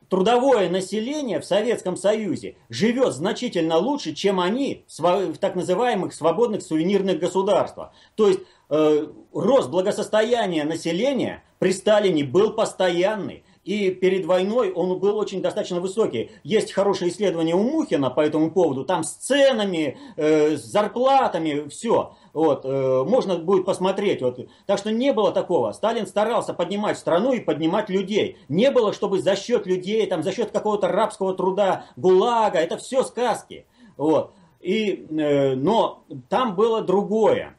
трудовое 0.09 0.71
население 0.71 1.41
в 1.41 1.45
Советском 1.45 1.97
Союзе 1.97 2.55
живет 2.69 3.13
значительно 3.13 3.79
лучше, 3.79 4.15
чем 4.15 4.39
они 4.39 4.85
в 4.97 5.37
так 5.39 5.57
называемых 5.57 6.15
свободных 6.15 6.63
сувенирных 6.63 7.19
государствах. 7.19 7.91
То 8.15 8.29
есть 8.29 8.41
рост 8.69 9.69
благосостояния 9.69 10.65
населения 10.65 11.43
при 11.59 11.73
Сталине 11.73 12.25
был 12.25 12.55
постоянный. 12.55 13.45
И 13.65 13.91
перед 13.91 14.27
войной 14.27 14.73
он 14.73 14.99
был 14.99 15.17
очень 15.19 15.41
достаточно 15.41 15.81
высокий. 15.81 16.33
Есть 16.43 16.73
хорошее 16.73 17.13
исследование 17.13 17.55
у 17.55 17.63
Мухина 17.63 18.11
по 18.11 18.21
этому 18.21 18.51
поводу. 18.51 18.85
Там 18.85 19.05
с 19.05 19.13
ценами, 19.13 19.99
э, 20.17 20.57
с 20.57 20.65
зарплатами, 20.65 21.69
все. 21.69 22.17
Вот, 22.33 22.65
э, 22.65 23.05
можно 23.05 23.37
будет 23.37 23.65
посмотреть. 23.65 24.21
Вот. 24.21 24.41
Так 24.67 24.79
что 24.79 24.91
не 24.91 25.13
было 25.13 25.31
такого. 25.31 25.71
Сталин 25.73 26.09
старался 26.09 26.55
поднимать 26.55 26.99
страну 26.99 27.35
и 27.35 27.41
поднимать 27.41 27.89
людей. 27.89 28.37
Не 28.49 28.73
было, 28.73 28.93
чтобы 28.93 29.21
за 29.21 29.37
счет 29.37 29.65
людей, 29.67 30.05
там, 30.07 30.25
за 30.25 30.33
счет 30.33 30.51
какого-то 30.51 30.89
рабского 30.89 31.35
труда, 31.35 31.87
ГУЛАГа. 31.97 32.59
Это 32.59 32.79
все 32.79 33.05
сказки. 33.05 33.67
Вот. 33.97 34.33
И, 34.61 35.07
э, 35.09 35.55
но 35.55 36.03
там 36.29 36.57
было 36.57 36.83
другое. 36.83 37.57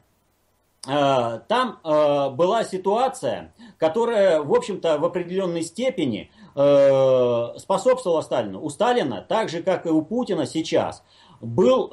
Э, 0.86 1.40
там 1.48 1.78
э, 1.82 2.30
была 2.30 2.64
ситуация, 2.64 3.54
которая, 3.78 4.42
в 4.42 4.52
общем-то, 4.52 4.98
в 4.98 5.04
определенной 5.04 5.62
степени 5.62 6.30
э, 6.54 7.58
способствовала 7.58 8.20
Сталину. 8.20 8.62
У 8.62 8.68
Сталина, 8.68 9.24
так 9.26 9.48
же, 9.48 9.62
как 9.62 9.86
и 9.86 9.88
у 9.88 10.02
Путина 10.02 10.46
сейчас, 10.46 11.02
был 11.40 11.88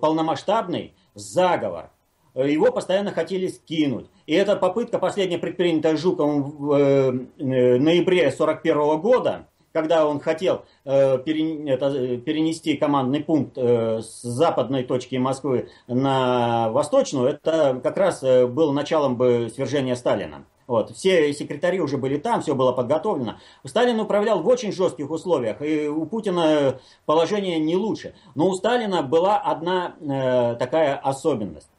полномасштабный 0.00 0.94
заговор. 1.14 1.90
Его 2.34 2.72
постоянно 2.72 3.12
хотели 3.12 3.46
скинуть. 3.48 4.06
И 4.26 4.34
эта 4.34 4.56
попытка, 4.56 4.98
последняя 4.98 5.38
предпринятая 5.38 5.96
Жуковым 5.96 6.42
в 6.42 7.18
ноябре 7.38 8.28
1941 8.28 9.00
года, 9.00 9.46
когда 9.72 10.06
он 10.06 10.20
хотел 10.20 10.64
э, 10.84 11.18
перенести 11.18 12.76
командный 12.76 13.20
пункт 13.20 13.56
э, 13.56 14.00
с 14.02 14.22
западной 14.22 14.84
точки 14.84 15.16
Москвы 15.16 15.68
на 15.86 16.70
восточную, 16.70 17.28
это 17.28 17.80
как 17.82 17.96
раз 17.96 18.22
э, 18.22 18.46
было 18.46 18.72
началом 18.72 19.16
бы 19.16 19.50
свержения 19.54 19.94
Сталина. 19.94 20.44
Вот. 20.68 20.90
Все 20.94 21.32
секретари 21.32 21.80
уже 21.80 21.96
были 21.96 22.18
там, 22.18 22.42
все 22.42 22.54
было 22.54 22.72
подготовлено. 22.72 23.38
Сталин 23.64 23.98
управлял 24.00 24.42
в 24.42 24.48
очень 24.48 24.70
жестких 24.70 25.10
условиях, 25.10 25.62
и 25.62 25.88
у 25.88 26.04
Путина 26.04 26.78
положение 27.06 27.58
не 27.58 27.74
лучше. 27.74 28.14
Но 28.34 28.48
у 28.48 28.54
Сталина 28.54 29.02
была 29.02 29.38
одна 29.38 29.96
э, 29.98 30.56
такая 30.56 30.96
особенность. 30.96 31.70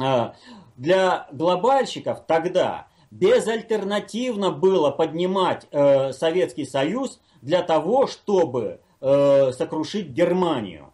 Э, 0.00 0.30
для 0.76 1.26
глобальщиков 1.32 2.20
тогда 2.26 2.86
безальтернативно 3.14 4.50
было 4.50 4.90
поднимать 4.90 5.66
э, 5.70 6.12
Советский 6.12 6.64
Союз 6.64 7.20
для 7.42 7.62
того, 7.62 8.08
чтобы 8.08 8.80
э, 9.00 9.52
сокрушить 9.52 10.08
Германию. 10.08 10.92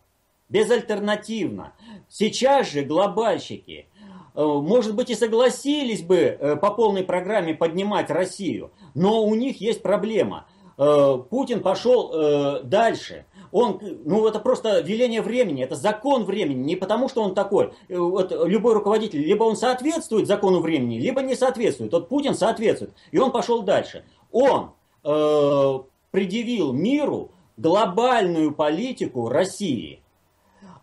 Безальтернативно. 0.51 1.73
Сейчас 2.11 2.71
же 2.71 2.83
глобальщики, 2.83 3.87
э, 4.35 4.45
может 4.45 4.95
быть, 4.95 5.09
и 5.09 5.15
согласились 5.15 6.03
бы 6.03 6.17
э, 6.17 6.57
по 6.57 6.71
полной 6.73 7.05
программе 7.05 7.55
поднимать 7.55 8.11
Россию, 8.11 8.71
но 8.95 9.25
у 9.25 9.35
них 9.35 9.63
есть 9.63 9.81
проблема. 9.81 10.47
Э, 10.77 11.17
Путин 11.31 11.63
пошел 11.63 12.11
э, 12.13 12.63
дальше 12.65 13.25
он, 13.53 13.81
ну 14.05 14.27
это 14.27 14.39
просто 14.39 14.81
веление 14.81 15.23
времени, 15.23 15.63
это 15.63 15.75
закон 15.75 16.25
времени, 16.25 16.63
не 16.63 16.77
потому 16.77 17.09
что 17.09 17.23
он 17.23 17.35
такой. 17.35 17.73
Э, 17.89 17.99
вот 17.99 18.33
любой 18.47 18.75
руководитель, 18.75 19.21
либо 19.21 19.45
он 19.45 19.57
соответствует 19.57 20.27
закону 20.27 20.61
времени, 20.61 20.99
либо 20.99 21.23
не 21.23 21.35
соответствует. 21.35 21.93
Вот 21.93 22.09
Путин 22.09 22.35
соответствует, 22.35 22.93
и 23.11 23.19
он 23.19 23.33
пошел 23.33 23.63
дальше. 23.63 24.05
Он 24.31 24.73
э, 25.05 25.79
предъявил 26.11 26.73
миру 26.73 27.33
глобальную 27.57 28.53
политику 28.53 29.29
России. 29.29 30.03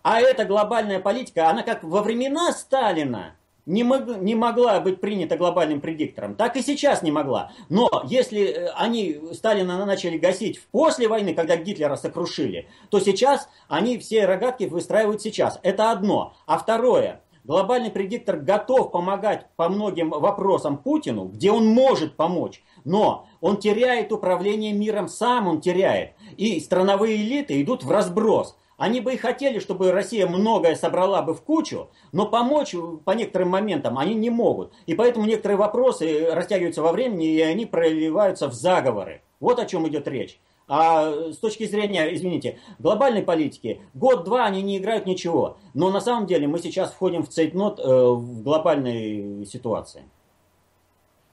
А 0.03 0.21
эта 0.21 0.45
глобальная 0.45 0.99
политика, 0.99 1.49
она 1.49 1.63
как 1.63 1.83
во 1.83 2.01
времена 2.01 2.51
Сталина, 2.51 3.35
не, 3.67 3.83
мог, 3.83 4.07
не 4.21 4.33
могла 4.33 4.79
быть 4.79 4.99
принята 4.99 5.37
глобальным 5.37 5.81
предиктором, 5.81 6.35
так 6.35 6.55
и 6.55 6.63
сейчас 6.63 7.03
не 7.03 7.11
могла. 7.11 7.51
Но 7.69 7.89
если 8.05 8.45
э, 8.45 8.69
они 8.77 9.19
Сталина 9.33 9.85
начали 9.85 10.17
гасить 10.17 10.61
после 10.71 11.07
войны, 11.07 11.35
когда 11.35 11.57
Гитлера 11.57 11.97
сокрушили, 11.97 12.67
то 12.89 12.99
сейчас 12.99 13.49
они 13.67 13.99
все 13.99 14.25
рогатки 14.25 14.63
выстраивают 14.63 15.21
сейчас. 15.21 15.59
Это 15.63 15.91
одно. 15.91 16.33
А 16.47 16.57
второе, 16.57 17.21
глобальный 17.43 17.91
предиктор 17.91 18.37
готов 18.37 18.91
помогать 18.91 19.47
по 19.57 19.67
многим 19.67 20.11
вопросам 20.11 20.77
Путину, 20.77 21.25
где 21.25 21.51
он 21.51 21.67
может 21.67 22.15
помочь, 22.15 22.63
но 22.85 23.27
он 23.41 23.57
теряет 23.57 24.13
управление 24.13 24.71
миром, 24.71 25.09
сам 25.09 25.47
он 25.47 25.59
теряет. 25.59 26.11
И 26.37 26.59
страновые 26.61 27.17
элиты 27.17 27.61
идут 27.61 27.83
в 27.83 27.91
разброс. 27.91 28.55
Они 28.77 29.01
бы 29.01 29.15
и 29.15 29.17
хотели, 29.17 29.57
чтобы 29.57 29.91
Россия 29.91 30.27
многое 30.27 30.75
собрала 30.75 31.23
бы 31.23 31.33
в 31.33 31.41
кучу, 31.41 31.89
но 32.11 32.27
помочь 32.27 32.75
по 33.05 33.11
некоторым 33.11 33.49
моментам 33.49 33.97
они 33.97 34.13
не 34.13 34.29
могут. 34.29 34.71
И 34.85 34.93
поэтому 34.93 35.25
некоторые 35.25 35.57
вопросы 35.57 36.29
растягиваются 36.31 36.83
во 36.83 36.91
времени, 36.91 37.27
и 37.27 37.41
они 37.41 37.65
проливаются 37.65 38.47
в 38.47 38.53
заговоры. 38.53 39.23
Вот 39.39 39.59
о 39.59 39.65
чем 39.65 39.87
идет 39.87 40.07
речь. 40.07 40.39
А 40.67 41.11
с 41.31 41.37
точки 41.37 41.65
зрения, 41.65 42.13
извините, 42.13 42.59
глобальной 42.77 43.23
политики, 43.23 43.81
год-два 43.93 44.45
они 44.45 44.61
не 44.61 44.77
играют 44.77 45.05
ничего. 45.05 45.57
Но 45.73 45.89
на 45.89 46.01
самом 46.01 46.27
деле 46.27 46.47
мы 46.47 46.59
сейчас 46.59 46.91
входим 46.91 47.23
в 47.23 47.29
цейтнот 47.29 47.79
э, 47.79 47.83
в 47.83 48.43
глобальной 48.43 49.45
ситуации. 49.45 50.03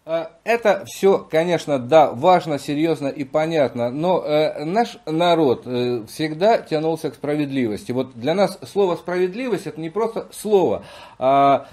Э, 0.06 0.26
это 0.44 0.84
все, 0.86 1.18
конечно, 1.18 1.78
да, 1.78 2.10
важно, 2.10 2.58
серьезно 2.58 3.08
и 3.08 3.24
понятно, 3.24 3.90
но 3.90 4.22
э, 4.22 4.64
наш 4.64 4.98
народ 5.06 5.62
э, 5.66 6.04
всегда 6.08 6.58
тянулся 6.58 7.10
к 7.10 7.14
справедливости. 7.14 7.92
Вот 7.92 8.14
для 8.14 8.34
нас 8.34 8.58
слово 8.70 8.96
справедливость 8.96 9.66
это 9.66 9.80
не 9.80 9.90
просто 9.90 10.28
слово, 10.30 10.84
а 11.18 11.68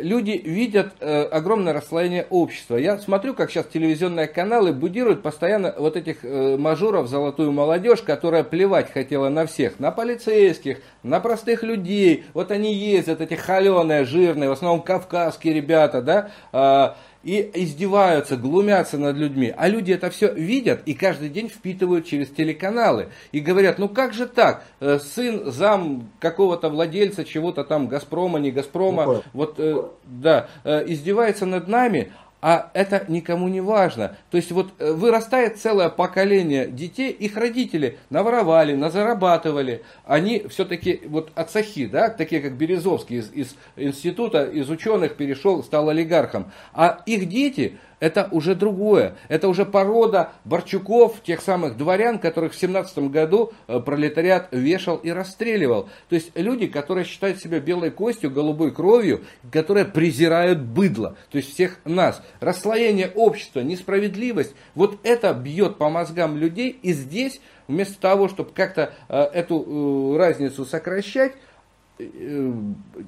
люди 0.00 0.32
видят 0.32 0.94
э, 1.00 1.22
огромное 1.24 1.72
расслоение 1.72 2.26
общества. 2.30 2.76
Я 2.76 2.98
смотрю, 2.98 3.34
как 3.34 3.50
сейчас 3.50 3.66
телевизионные 3.66 4.26
каналы 4.26 4.72
будируют 4.72 5.22
постоянно 5.22 5.74
вот 5.78 5.96
этих 5.96 6.24
э, 6.24 6.56
мажоров, 6.56 7.08
золотую 7.08 7.52
молодежь, 7.52 8.02
которая 8.02 8.42
плевать 8.42 8.92
хотела 8.92 9.28
на 9.28 9.46
всех, 9.46 9.78
на 9.78 9.90
полицейских, 9.90 10.78
на 11.02 11.20
простых 11.20 11.62
людей. 11.62 12.24
Вот 12.34 12.50
они 12.50 12.74
ездят, 12.74 13.20
эти 13.20 13.34
холеные, 13.34 14.04
жирные, 14.04 14.48
в 14.48 14.52
основном 14.52 14.82
кавказские 14.82 15.54
ребята, 15.54 16.02
да, 16.02 16.30
э, 16.52 16.94
и 17.22 17.50
издеваются, 17.54 18.36
глумятся 18.36 18.98
над 18.98 19.16
людьми. 19.16 19.52
А 19.56 19.68
люди 19.68 19.92
это 19.92 20.10
все 20.10 20.32
видят 20.32 20.82
и 20.86 20.94
каждый 20.94 21.28
день 21.28 21.48
впитывают 21.48 22.06
через 22.06 22.28
телеканалы. 22.28 23.08
И 23.32 23.40
говорят, 23.40 23.78
ну 23.78 23.88
как 23.88 24.14
же 24.14 24.26
так, 24.26 24.64
э, 24.80 24.98
сын 24.98 25.50
зам 25.50 26.10
какого-то 26.18 26.70
владельца 26.70 27.24
чего-то 27.24 27.64
там, 27.64 27.88
Газпрома, 27.88 28.38
не 28.38 28.50
Газпрома, 28.50 29.04
ну, 29.04 29.22
вот, 29.32 29.54
э, 29.58 29.82
да, 30.04 30.48
э, 30.64 30.84
издевается 30.86 31.46
над 31.46 31.68
нами, 31.68 32.12
а 32.42 32.70
это 32.74 33.04
никому 33.08 33.48
не 33.48 33.60
важно. 33.60 34.16
То 34.30 34.36
есть 34.36 34.52
вот 34.52 34.72
э, 34.78 34.92
вырастает 34.92 35.58
целое 35.58 35.88
поколение 35.88 36.66
детей, 36.66 37.10
их 37.10 37.36
родители 37.36 37.98
наворовали, 38.08 38.74
назарабатывали. 38.74 39.82
Они 40.04 40.46
все-таки 40.48 41.02
вот 41.06 41.30
отцахи, 41.34 41.86
да, 41.86 42.08
такие 42.08 42.40
как 42.40 42.56
Березовский 42.56 43.18
из, 43.18 43.30
из 43.32 43.56
института, 43.76 44.44
из 44.44 44.68
ученых 44.70 45.16
перешел, 45.16 45.62
стал 45.62 45.88
олигархом. 45.88 46.50
А 46.72 47.02
их 47.06 47.28
дети 47.28 47.78
это 48.00 48.28
уже 48.32 48.54
другое. 48.54 49.16
Это 49.28 49.48
уже 49.48 49.64
порода 49.64 50.32
Борчуков, 50.44 51.22
тех 51.22 51.40
самых 51.42 51.76
дворян, 51.76 52.18
которых 52.18 52.52
в 52.52 52.58
17 52.58 53.10
году 53.10 53.52
э, 53.68 53.78
пролетариат 53.78 54.48
вешал 54.50 54.96
и 54.96 55.10
расстреливал. 55.10 55.88
То 56.08 56.16
есть 56.16 56.32
люди, 56.34 56.66
которые 56.66 57.04
считают 57.04 57.38
себя 57.38 57.60
белой 57.60 57.90
костью, 57.90 58.30
голубой 58.30 58.72
кровью, 58.72 59.22
которые 59.52 59.84
презирают 59.84 60.60
быдло, 60.60 61.16
то 61.30 61.36
есть 61.36 61.52
всех 61.52 61.78
нас. 61.84 62.22
Расслоение 62.40 63.12
общества, 63.14 63.60
несправедливость, 63.60 64.54
вот 64.74 64.98
это 65.02 65.32
бьет 65.34 65.76
по 65.76 65.90
мозгам 65.90 66.36
людей. 66.38 66.70
И 66.82 66.92
здесь, 66.92 67.40
вместо 67.68 68.00
того, 68.00 68.28
чтобы 68.28 68.50
как-то 68.52 68.94
э, 69.08 69.20
эту 69.34 70.14
э, 70.14 70.18
разницу 70.18 70.64
сокращать, 70.64 71.34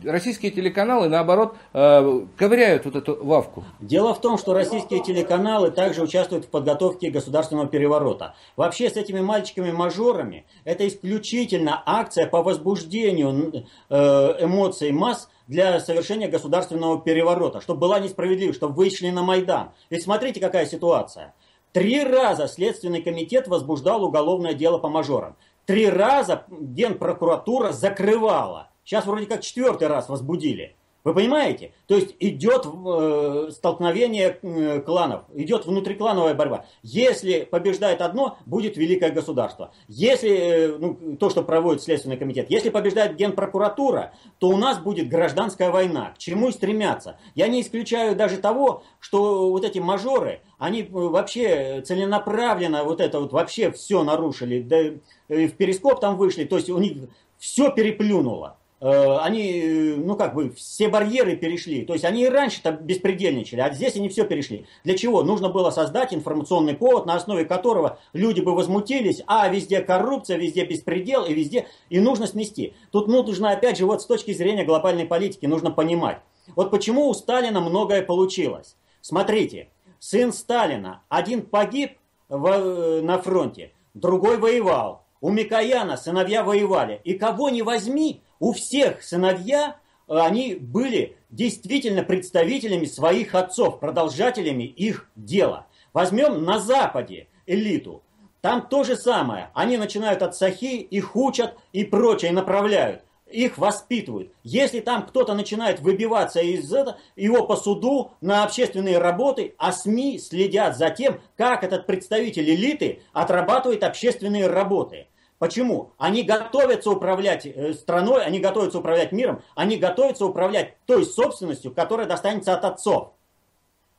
российские 0.04 0.50
телеканалы, 0.50 1.08
наоборот, 1.08 1.56
э, 1.72 2.20
ковыряют 2.36 2.84
вот 2.84 2.96
эту 2.96 3.18
лавку. 3.24 3.64
Дело 3.80 4.14
в 4.14 4.20
том, 4.20 4.38
что 4.38 4.54
российские 4.54 5.02
телеканалы 5.02 5.70
также 5.70 6.02
участвуют 6.02 6.46
в 6.46 6.48
подготовке 6.48 7.10
государственного 7.10 7.68
переворота. 7.68 8.34
Вообще 8.56 8.90
с 8.90 8.96
этими 8.96 9.20
мальчиками-мажорами 9.20 10.44
это 10.64 10.86
исключительно 10.86 11.82
акция 11.86 12.26
по 12.26 12.42
возбуждению 12.42 13.66
э, 13.88 13.96
эмоций 14.40 14.92
масс 14.92 15.28
для 15.46 15.80
совершения 15.80 16.28
государственного 16.28 17.00
переворота, 17.00 17.60
чтобы 17.60 17.80
была 17.80 17.98
несправедливость, 18.00 18.58
чтобы 18.58 18.74
вышли 18.74 19.10
на 19.10 19.22
Майдан. 19.22 19.70
Ведь 19.90 20.02
смотрите, 20.02 20.40
какая 20.40 20.66
ситуация. 20.66 21.34
Три 21.72 22.04
раза 22.04 22.48
Следственный 22.48 23.02
комитет 23.02 23.48
возбуждал 23.48 24.04
уголовное 24.04 24.52
дело 24.54 24.78
по 24.78 24.88
мажорам. 24.88 25.36
Три 25.64 25.88
раза 25.88 26.44
Генпрокуратура 26.50 27.72
закрывала. 27.72 28.68
Сейчас 28.84 29.06
вроде 29.06 29.26
как 29.26 29.42
четвертый 29.42 29.88
раз 29.88 30.08
возбудили. 30.08 30.76
Вы 31.04 31.14
понимаете? 31.14 31.72
То 31.88 31.96
есть 31.96 32.14
идет 32.20 32.64
э, 32.64 33.48
столкновение 33.50 34.38
э, 34.40 34.80
кланов, 34.80 35.22
идет 35.34 35.66
внутриклановая 35.66 36.34
борьба. 36.34 36.66
Если 36.82 37.40
побеждает 37.42 38.00
одно, 38.00 38.38
будет 38.46 38.76
великое 38.76 39.10
государство. 39.10 39.72
Если 39.88 40.30
э, 40.30 40.78
ну, 40.78 41.16
то, 41.16 41.28
что 41.28 41.42
проводит 41.42 41.82
Следственный 41.82 42.16
комитет, 42.16 42.50
если 42.50 42.70
побеждает 42.70 43.16
Генпрокуратура, 43.16 44.12
то 44.38 44.48
у 44.48 44.56
нас 44.56 44.78
будет 44.78 45.08
гражданская 45.08 45.72
война. 45.72 46.12
К 46.14 46.18
чему 46.18 46.50
и 46.50 46.52
стремятся? 46.52 47.18
Я 47.34 47.48
не 47.48 47.62
исключаю 47.62 48.14
даже 48.14 48.36
того, 48.36 48.84
что 49.00 49.50
вот 49.50 49.64
эти 49.64 49.80
мажоры, 49.80 50.40
они 50.58 50.82
э, 50.82 50.88
вообще 50.92 51.82
целенаправленно 51.84 52.84
вот 52.84 53.00
это 53.00 53.18
вот 53.18 53.32
вообще 53.32 53.72
все 53.72 54.04
нарушили. 54.04 54.62
Да, 54.62 54.76
э, 54.76 55.48
в 55.48 55.56
перископ 55.56 55.98
там 55.98 56.16
вышли, 56.16 56.44
то 56.44 56.56
есть 56.56 56.70
у 56.70 56.78
них 56.78 57.08
все 57.38 57.72
переплюнуло. 57.72 58.58
Э, 58.82 59.18
они, 59.18 59.60
э, 59.60 59.94
ну 59.96 60.16
как 60.16 60.34
бы, 60.34 60.50
все 60.50 60.88
барьеры 60.88 61.36
перешли. 61.36 61.84
То 61.84 61.92
есть 61.92 62.04
они 62.04 62.24
и 62.24 62.28
раньше-то 62.28 62.72
беспредельничали, 62.72 63.60
а 63.60 63.72
здесь 63.72 63.94
они 63.94 64.08
все 64.08 64.24
перешли. 64.24 64.66
Для 64.82 64.98
чего? 64.98 65.22
Нужно 65.22 65.50
было 65.50 65.70
создать 65.70 66.12
информационный 66.12 66.74
повод, 66.74 67.06
на 67.06 67.14
основе 67.14 67.44
которого 67.44 68.00
люди 68.12 68.40
бы 68.40 68.56
возмутились, 68.56 69.22
а 69.28 69.48
везде 69.48 69.82
коррупция, 69.82 70.36
везде 70.36 70.64
беспредел 70.64 71.24
и 71.24 71.32
везде, 71.32 71.68
и 71.90 72.00
нужно 72.00 72.26
снести. 72.26 72.74
Тут 72.90 73.06
нужно, 73.06 73.52
опять 73.52 73.78
же, 73.78 73.86
вот 73.86 74.02
с 74.02 74.06
точки 74.06 74.32
зрения 74.32 74.64
глобальной 74.64 75.04
политики, 75.04 75.46
нужно 75.46 75.70
понимать. 75.70 76.18
Вот 76.56 76.72
почему 76.72 77.08
у 77.08 77.14
Сталина 77.14 77.60
многое 77.60 78.02
получилось. 78.02 78.74
Смотрите, 79.00 79.68
сын 80.00 80.32
Сталина, 80.32 81.02
один 81.08 81.42
погиб 81.42 81.98
в, 82.28 82.46
э, 82.46 83.00
на 83.02 83.18
фронте, 83.18 83.70
другой 83.94 84.38
воевал. 84.38 85.04
У 85.20 85.30
Микояна 85.30 85.96
сыновья 85.96 86.42
воевали. 86.42 87.00
И 87.04 87.14
кого 87.14 87.48
не 87.48 87.62
возьми, 87.62 88.22
у 88.42 88.52
всех 88.52 89.04
сыновья, 89.04 89.76
э, 90.08 90.18
они 90.18 90.56
были 90.56 91.16
действительно 91.30 92.02
представителями 92.02 92.86
своих 92.86 93.36
отцов, 93.36 93.78
продолжателями 93.78 94.64
их 94.64 95.08
дела. 95.14 95.66
Возьмем 95.92 96.44
на 96.44 96.58
Западе 96.58 97.28
элиту. 97.46 98.02
Там 98.40 98.66
то 98.68 98.82
же 98.82 98.96
самое. 98.96 99.50
Они 99.54 99.76
начинают 99.76 100.22
от 100.22 100.34
сахи, 100.34 100.80
их 100.80 101.14
учат 101.14 101.56
и 101.72 101.84
прочее 101.84 102.32
направляют. 102.32 103.04
Их 103.30 103.58
воспитывают. 103.58 104.32
Если 104.42 104.80
там 104.80 105.06
кто-то 105.06 105.34
начинает 105.34 105.78
выбиваться 105.78 106.40
из 106.40 106.70
этого, 106.72 106.98
его 107.14 107.46
по 107.46 107.54
суду 107.54 108.10
на 108.20 108.42
общественные 108.42 108.98
работы, 108.98 109.54
а 109.56 109.70
СМИ 109.70 110.18
следят 110.18 110.76
за 110.76 110.90
тем, 110.90 111.20
как 111.36 111.62
этот 111.62 111.86
представитель 111.86 112.50
элиты 112.50 113.02
отрабатывает 113.12 113.84
общественные 113.84 114.48
работы. 114.48 115.06
Почему? 115.42 115.90
Они 115.98 116.22
готовятся 116.22 116.92
управлять 116.92 117.46
э, 117.46 117.74
страной, 117.74 118.24
они 118.24 118.38
готовятся 118.38 118.78
управлять 118.78 119.10
миром, 119.10 119.42
они 119.56 119.76
готовятся 119.76 120.24
управлять 120.24 120.76
той 120.86 121.04
собственностью, 121.04 121.74
которая 121.74 122.06
достанется 122.06 122.54
от 122.54 122.64
отцов. 122.64 123.14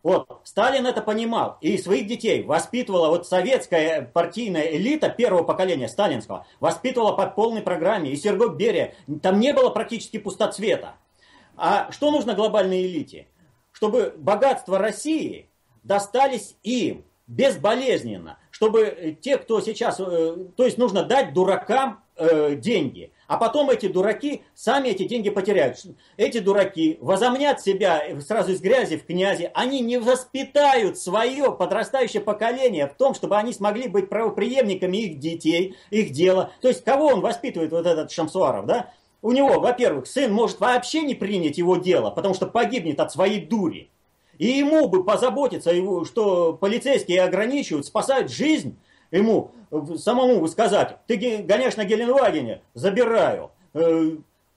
Вот, 0.04 0.40
Сталин 0.46 0.86
это 0.86 1.02
понимал 1.02 1.58
и 1.60 1.78
своих 1.78 2.08
детей 2.08 2.44
воспитывала, 2.44 3.10
вот 3.10 3.28
советская 3.28 4.04
партийная 4.04 4.68
элита 4.78 5.10
первого 5.10 5.44
поколения 5.44 5.90
сталинского, 5.90 6.48
воспитывала 6.62 7.12
по 7.12 7.28
полной 7.28 7.62
программе, 7.62 8.12
и 8.12 8.16
Сергей 8.16 8.48
Берия, 8.48 8.96
там 9.22 9.42
не 9.42 9.52
было 9.52 9.70
практически 9.70 10.20
пустоцвета. 10.20 10.94
А 11.58 11.92
что 11.92 12.12
нужно 12.12 12.36
глобальной 12.36 12.86
элите? 12.86 13.28
Чтобы 13.74 14.14
богатства 14.16 14.78
России 14.78 15.50
достались 15.84 16.56
им 16.64 17.04
безболезненно 17.28 18.38
чтобы 18.54 18.82
э, 18.84 19.12
те, 19.20 19.38
кто 19.38 19.60
сейчас, 19.62 20.00
э, 20.00 20.38
то 20.56 20.64
есть 20.64 20.78
нужно 20.78 21.04
дать 21.04 21.34
дуракам 21.34 22.04
э, 22.16 22.56
деньги, 22.56 23.12
а 23.28 23.38
потом 23.38 23.72
эти 23.72 23.88
дураки 23.88 24.44
сами 24.54 24.90
эти 24.90 25.06
деньги 25.06 25.32
потеряют. 25.32 25.84
Эти 26.18 26.38
дураки 26.38 26.98
возомнят 27.02 27.62
себя 27.62 28.04
сразу 28.22 28.52
из 28.52 28.62
грязи 28.62 28.98
в 28.98 29.06
князи, 29.06 29.50
они 29.56 29.82
не 29.82 29.98
воспитают 29.98 31.00
свое 31.00 31.52
подрастающее 31.52 32.22
поколение 32.22 32.88
в 32.88 32.94
том, 32.94 33.16
чтобы 33.16 33.38
они 33.38 33.54
смогли 33.54 33.88
быть 33.88 34.08
правоприемниками 34.08 34.98
их 34.98 35.20
детей, 35.20 35.76
их 35.90 36.12
дела. 36.12 36.52
То 36.62 36.68
есть 36.68 36.84
кого 36.84 37.08
он 37.08 37.22
воспитывает, 37.22 37.72
вот 37.72 37.88
этот 37.88 38.12
Шамсуаров, 38.12 38.68
да? 38.68 38.92
У 39.24 39.32
него, 39.32 39.60
во-первых, 39.60 40.06
сын 40.06 40.32
может 40.32 40.60
вообще 40.60 41.02
не 41.02 41.16
принять 41.16 41.58
его 41.58 41.78
дело, 41.78 42.12
потому 42.12 42.36
что 42.36 42.46
погибнет 42.46 43.00
от 43.00 43.12
своей 43.12 43.44
дури. 43.44 43.90
И 44.38 44.48
ему 44.48 44.88
бы 44.88 45.04
позаботиться, 45.04 45.72
что 46.06 46.54
полицейские 46.54 47.22
ограничивают, 47.22 47.86
спасают 47.86 48.32
жизнь, 48.32 48.78
ему 49.12 49.52
самому 49.98 50.40
бы 50.40 50.48
сказать, 50.48 50.98
ты 51.08 51.16
гоняешь 51.18 51.76
на 51.76 51.86
Геленвагене, 51.86 52.62
забираю. 52.74 53.52
Э, 53.74 54.12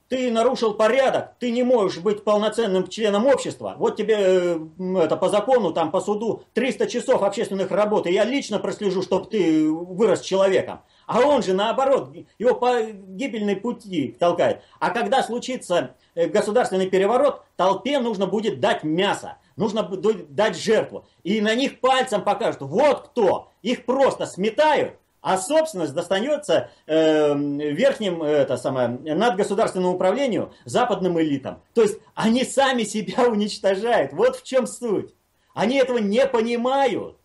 ты 0.09 0.31
нарушил 0.31 0.73
порядок, 0.73 1.33
ты 1.39 1.51
не 1.51 1.63
можешь 1.63 1.99
быть 1.99 2.23
полноценным 2.23 2.87
членом 2.87 3.25
общества. 3.25 3.75
Вот 3.77 3.97
тебе 3.97 4.15
э, 4.17 4.59
это 4.99 5.17
по 5.17 5.29
закону, 5.29 5.73
там 5.73 5.91
по 5.91 5.99
суду 5.99 6.43
300 6.53 6.87
часов 6.87 7.23
общественных 7.23 7.71
работ, 7.71 8.07
и 8.07 8.13
я 8.13 8.23
лично 8.23 8.59
прослежу, 8.59 9.01
чтобы 9.01 9.27
ты 9.27 9.69
вырос 9.69 10.21
человеком. 10.21 10.81
А 11.07 11.21
он 11.21 11.43
же 11.43 11.53
наоборот, 11.53 12.13
его 12.37 12.55
по 12.55 12.81
гибельной 12.81 13.55
пути 13.55 14.15
толкает. 14.17 14.61
А 14.79 14.91
когда 14.91 15.23
случится 15.23 15.95
э, 16.15 16.27
государственный 16.27 16.89
переворот, 16.89 17.43
толпе 17.55 17.99
нужно 17.99 18.27
будет 18.27 18.59
дать 18.59 18.83
мясо. 18.83 19.37
Нужно 19.57 19.83
дать 19.83 20.55
жертву. 20.55 21.05
И 21.23 21.41
на 21.41 21.55
них 21.55 21.81
пальцем 21.81 22.23
покажут, 22.23 22.61
вот 22.61 23.09
кто. 23.09 23.51
Их 23.63 23.85
просто 23.85 24.27
сметают, 24.27 24.93
а 25.21 25.37
собственность 25.37 25.93
достанется 25.93 26.69
э, 26.85 27.35
верхним, 27.35 28.21
это 28.23 28.55
самое, 28.55 28.87
надгосударственному 28.87 29.95
управлению, 29.95 30.53
западным 30.63 31.19
элитам. 31.19 31.61
То 31.73 31.81
есть 31.81 31.99
они 32.13 32.45
сами 32.45 32.83
себя 32.83 33.27
уничтожают. 33.27 34.13
Вот 34.13 34.37
в 34.37 34.43
чем 34.43 34.67
суть. 34.67 35.13
Они 35.53 35.77
этого 35.77 35.97
не 35.97 36.25
понимают. 36.27 37.17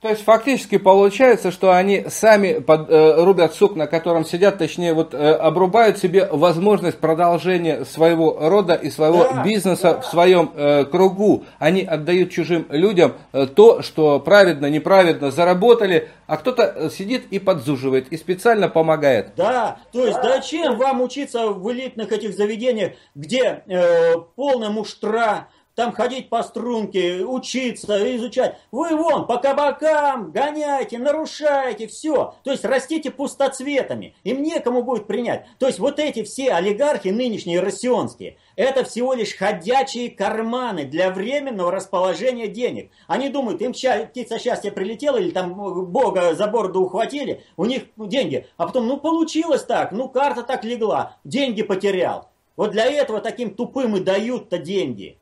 То 0.00 0.08
есть 0.08 0.24
фактически 0.24 0.78
получается, 0.78 1.50
что 1.50 1.72
они 1.72 2.06
сами 2.08 2.54
под, 2.54 2.88
э, 2.88 3.22
рубят 3.22 3.54
сук, 3.54 3.76
на 3.76 3.86
котором 3.86 4.24
сидят, 4.24 4.56
точнее 4.56 4.94
вот 4.94 5.12
э, 5.12 5.32
обрубают 5.32 5.98
себе 5.98 6.26
возможность 6.30 6.96
продолжения 6.98 7.84
своего 7.84 8.48
рода 8.48 8.74
и 8.74 8.88
своего 8.88 9.24
да, 9.24 9.44
бизнеса 9.44 9.92
да. 9.94 10.00
в 10.00 10.06
своем 10.06 10.52
э, 10.54 10.86
кругу. 10.86 11.44
Они 11.58 11.82
отдают 11.82 12.30
чужим 12.30 12.66
людям 12.70 13.12
э, 13.32 13.46
то, 13.46 13.82
что 13.82 14.20
праведно, 14.20 14.70
неправедно 14.70 15.30
заработали, 15.30 16.08
а 16.26 16.38
кто-то 16.38 16.88
сидит 16.88 17.26
и 17.30 17.38
подзуживает 17.38 18.08
и 18.08 18.16
специально 18.16 18.70
помогает. 18.70 19.32
Да, 19.36 19.80
то 19.92 20.06
есть 20.06 20.18
зачем 20.22 20.78
вам 20.78 21.02
учиться 21.02 21.48
в 21.48 21.70
элитных 21.72 22.10
этих 22.10 22.34
заведениях, 22.34 22.92
где 23.14 23.64
э, 23.66 24.14
полная 24.34 24.70
муштра, 24.70 25.48
там 25.80 25.92
ходить 25.92 26.28
по 26.28 26.42
струнке, 26.42 27.24
учиться, 27.24 28.14
изучать. 28.16 28.58
Вы 28.70 28.94
вон 28.94 29.26
по 29.26 29.38
кабакам 29.38 30.30
гоняете, 30.30 30.98
нарушаете, 30.98 31.86
все. 31.86 32.34
То 32.44 32.50
есть 32.50 32.66
растите 32.66 33.10
пустоцветами. 33.10 34.14
Им 34.22 34.42
некому 34.42 34.82
будет 34.82 35.06
принять. 35.06 35.46
То 35.58 35.66
есть 35.66 35.78
вот 35.78 35.98
эти 35.98 36.22
все 36.22 36.52
олигархи 36.52 37.08
нынешние 37.08 37.60
россионские, 37.60 38.36
это 38.56 38.84
всего 38.84 39.14
лишь 39.14 39.34
ходячие 39.34 40.10
карманы 40.10 40.84
для 40.84 41.10
временного 41.10 41.72
расположения 41.72 42.46
денег. 42.46 42.90
Они 43.06 43.30
думают, 43.30 43.62
им 43.62 43.72
птица 43.72 44.38
счастья 44.38 44.70
прилетела 44.70 45.16
или 45.16 45.30
там 45.30 45.54
бога 45.54 46.34
за 46.34 46.46
бороду 46.46 46.82
ухватили, 46.82 47.42
у 47.56 47.64
них 47.64 47.84
деньги. 47.96 48.46
А 48.58 48.66
потом, 48.66 48.86
ну 48.86 48.98
получилось 48.98 49.64
так, 49.64 49.92
ну 49.92 50.10
карта 50.10 50.42
так 50.42 50.62
легла, 50.62 51.16
деньги 51.24 51.62
потерял. 51.62 52.28
Вот 52.60 52.72
для 52.72 52.84
этого 52.84 53.22
таким 53.22 53.54
тупым 53.54 53.96
и 53.96 54.00
дают-то 54.00 54.58
деньги. 54.58 55.16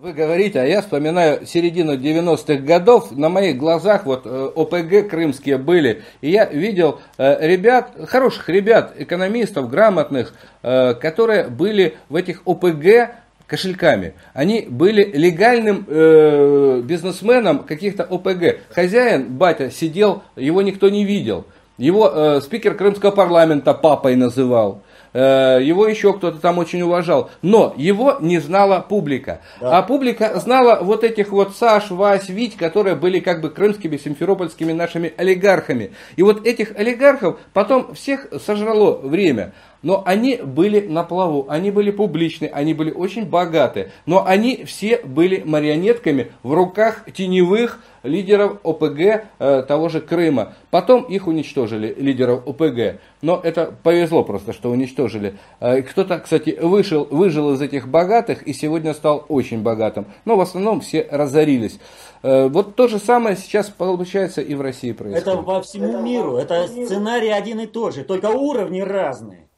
Вы 0.00 0.14
говорите, 0.14 0.58
а 0.58 0.64
я 0.64 0.80
вспоминаю 0.80 1.44
середину 1.44 1.96
90-х 1.96 2.62
годов, 2.62 3.10
на 3.12 3.28
моих 3.28 3.58
глазах 3.58 4.06
вот 4.06 4.22
э, 4.24 4.50
ОПГ 4.54 5.10
крымские 5.10 5.58
были, 5.58 6.02
и 6.22 6.30
я 6.30 6.46
видел 6.46 7.00
э, 7.18 7.46
ребят, 7.46 7.90
хороших 8.08 8.48
ребят, 8.48 8.94
экономистов, 8.96 9.68
грамотных, 9.68 10.32
э, 10.62 10.94
которые 10.94 11.48
были 11.48 11.96
в 12.08 12.16
этих 12.16 12.40
ОПГ 12.46 13.16
кошельками. 13.46 14.14
Они 14.32 14.66
были 14.66 15.04
легальным 15.04 15.84
э, 15.86 16.80
бизнесменом 16.82 17.58
каких-то 17.58 18.04
ОПГ. 18.04 18.60
Хозяин, 18.70 19.36
батя, 19.36 19.70
сидел, 19.70 20.22
его 20.36 20.62
никто 20.62 20.88
не 20.88 21.04
видел. 21.04 21.44
Его 21.76 22.10
э, 22.10 22.40
спикер 22.40 22.74
Крымского 22.76 23.10
парламента 23.10 23.74
папой 23.74 24.16
называл. 24.16 24.82
Э, 25.12 25.58
его 25.62 25.86
еще 25.86 26.12
кто-то 26.14 26.38
там 26.38 26.58
очень 26.58 26.82
уважал, 26.82 27.30
но 27.42 27.74
его 27.76 28.16
не 28.20 28.38
знала 28.38 28.80
публика. 28.80 29.40
Да. 29.60 29.78
А 29.78 29.82
публика 29.82 30.38
знала 30.38 30.78
вот 30.82 31.04
этих 31.04 31.30
вот 31.30 31.54
Саш, 31.56 31.90
Вась, 31.90 32.28
Вить, 32.28 32.56
которые 32.56 32.96
были 32.96 33.20
как 33.20 33.40
бы 33.40 33.50
крымскими, 33.50 33.96
симферопольскими 33.96 34.72
нашими 34.72 35.12
олигархами. 35.16 35.92
И 36.16 36.22
вот 36.22 36.46
этих 36.46 36.76
олигархов 36.76 37.38
потом 37.52 37.94
всех 37.94 38.26
сожрало 38.44 38.96
время. 38.96 39.52
Но 39.82 40.02
они 40.04 40.36
были 40.36 40.86
на 40.86 41.02
плаву, 41.04 41.46
они 41.48 41.70
были 41.70 41.90
публичны, 41.90 42.46
они 42.46 42.74
были 42.74 42.90
очень 42.90 43.26
богаты. 43.26 43.90
Но 44.06 44.24
они 44.24 44.64
все 44.64 44.98
были 44.98 45.42
марионетками 45.44 46.32
в 46.42 46.54
руках 46.54 47.04
теневых 47.12 47.80
лидеров 48.02 48.58
ОПГ 48.64 49.24
э, 49.38 49.62
того 49.66 49.88
же 49.88 50.00
Крыма. 50.00 50.54
Потом 50.70 51.04
их 51.04 51.26
уничтожили, 51.26 51.94
лидеров 51.96 52.46
ОПГ. 52.46 53.00
Но 53.22 53.40
это 53.42 53.74
повезло 53.82 54.24
просто, 54.24 54.52
что 54.52 54.70
уничтожили. 54.70 55.34
Э, 55.60 55.82
кто-то, 55.82 56.18
кстати, 56.18 56.58
вышел, 56.60 57.06
выжил 57.10 57.52
из 57.52 57.62
этих 57.62 57.88
богатых 57.88 58.42
и 58.46 58.52
сегодня 58.52 58.94
стал 58.94 59.24
очень 59.28 59.62
богатым. 59.62 60.06
Но 60.24 60.36
в 60.36 60.40
основном 60.40 60.80
все 60.80 61.06
разорились. 61.10 61.78
Э, 62.22 62.48
вот 62.48 62.74
то 62.76 62.88
же 62.88 62.98
самое 62.98 63.36
сейчас 63.36 63.68
получается 63.68 64.40
и 64.40 64.54
в 64.54 64.60
России 64.60 64.92
происходит. 64.92 65.26
Это 65.26 65.40
во 65.40 65.62
всему 65.62 66.00
миру. 66.00 66.36
Это 66.36 66.66
сценарий 66.66 67.30
один 67.30 67.60
и 67.60 67.66
тот 67.66 67.94
же, 67.94 68.04
только 68.04 68.26
уровни 68.26 68.80
разные. 68.80 69.48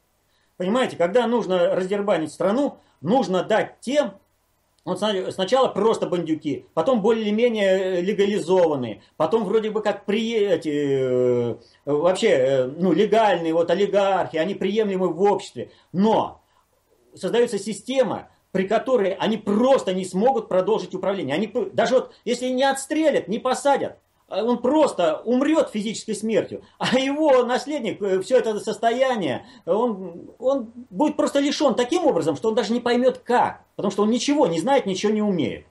Понимаете, 0.56 0.96
когда 0.96 1.26
нужно 1.26 1.74
раздербанить 1.74 2.32
страну, 2.32 2.78
нужно 3.00 3.42
дать 3.42 3.80
тем, 3.80 4.14
вот 4.84 4.98
сначала 4.98 5.68
просто 5.68 6.06
бандюки, 6.06 6.66
потом 6.74 7.00
более-менее 7.00 7.68
э, 7.68 8.00
легализованные, 8.02 9.00
потом 9.16 9.44
вроде 9.44 9.70
бы 9.70 9.80
как 9.80 10.04
при 10.04 10.32
эти, 10.32 10.68
э, 10.68 11.56
вообще 11.86 12.28
э, 12.28 12.64
ну, 12.66 12.92
легальные 12.92 13.54
вот 13.54 13.70
олигархи, 13.70 14.36
они 14.36 14.54
приемлемы 14.54 15.08
в 15.08 15.22
обществе. 15.22 15.70
Но 15.92 16.42
создается 17.14 17.58
система, 17.58 18.28
при 18.52 18.68
которой 18.68 19.12
они 19.14 19.38
просто 19.38 19.94
не 19.94 20.04
смогут 20.04 20.48
продолжить 20.48 20.94
управление. 20.94 21.34
Они, 21.34 21.50
даже 21.72 21.94
вот 21.94 22.12
если 22.26 22.48
не 22.48 22.64
отстрелят, 22.64 23.26
не 23.26 23.38
посадят, 23.38 23.98
он 24.28 24.58
просто 24.58 25.20
умрет 25.24 25.70
физической 25.70 26.14
смертью, 26.14 26.62
а 26.78 26.98
его 26.98 27.44
наследник, 27.44 28.00
э, 28.02 28.20
все 28.20 28.38
это 28.38 28.58
состояние, 28.58 29.46
он, 29.66 30.30
он 30.38 30.72
будет 30.90 31.16
просто 31.16 31.40
лишен 31.40 31.74
таким 31.74 32.06
образом, 32.06 32.36
что 32.36 32.48
он 32.48 32.54
даже 32.54 32.72
не 32.72 32.80
поймет 32.80 33.18
как, 33.18 33.62
потому 33.76 33.92
что 33.92 34.02
он 34.02 34.10
ничего 34.10 34.46
не 34.46 34.60
знает, 34.60 34.86
ничего 34.86 35.12
не 35.12 35.22
умеет. 35.22 35.66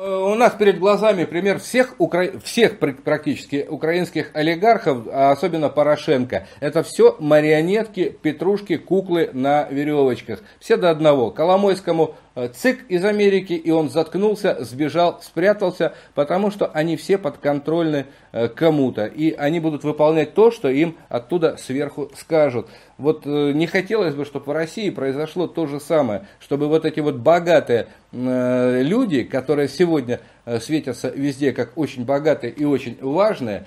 У 0.00 0.36
нас 0.36 0.54
перед 0.54 0.78
глазами 0.78 1.24
пример 1.24 1.58
всех, 1.58 1.96
укра... 1.98 2.38
всех 2.44 2.78
практически 2.78 3.66
украинских 3.68 4.30
олигархов, 4.32 5.08
а 5.10 5.32
особенно 5.32 5.70
Порошенко. 5.70 6.46
Это 6.60 6.84
все 6.84 7.16
марионетки, 7.18 8.16
петрушки, 8.22 8.76
куклы 8.76 9.30
на 9.32 9.66
веревочках. 9.68 10.44
Все 10.60 10.76
до 10.76 10.90
одного. 10.90 11.32
Коломойскому 11.32 12.14
Э, 12.27 12.27
ЦИК 12.34 12.86
из 12.88 13.04
Америки, 13.04 13.52
и 13.52 13.70
он 13.70 13.90
заткнулся, 13.90 14.56
сбежал, 14.60 15.20
спрятался, 15.22 15.94
потому 16.14 16.50
что 16.50 16.66
они 16.66 16.96
все 16.96 17.18
подконтрольны 17.18 18.06
э, 18.32 18.48
кому-то, 18.48 19.06
и 19.06 19.32
они 19.32 19.60
будут 19.60 19.84
выполнять 19.84 20.34
то, 20.34 20.50
что 20.50 20.68
им 20.68 20.96
оттуда 21.08 21.56
сверху 21.56 22.10
скажут. 22.16 22.68
Вот 22.96 23.22
э, 23.26 23.52
не 23.52 23.66
хотелось 23.66 24.14
бы, 24.14 24.24
чтобы 24.24 24.46
в 24.46 24.54
России 24.54 24.90
произошло 24.90 25.46
то 25.46 25.66
же 25.66 25.80
самое, 25.80 26.26
чтобы 26.38 26.68
вот 26.68 26.84
эти 26.84 27.00
вот 27.00 27.16
богатые 27.16 27.88
люди, 28.10 29.22
которые 29.22 29.68
сегодня 29.68 30.20
светятся 30.60 31.10
везде 31.10 31.52
как 31.52 31.76
очень 31.76 32.04
богатые 32.04 32.52
и 32.52 32.64
очень 32.64 32.98
важные, 33.00 33.66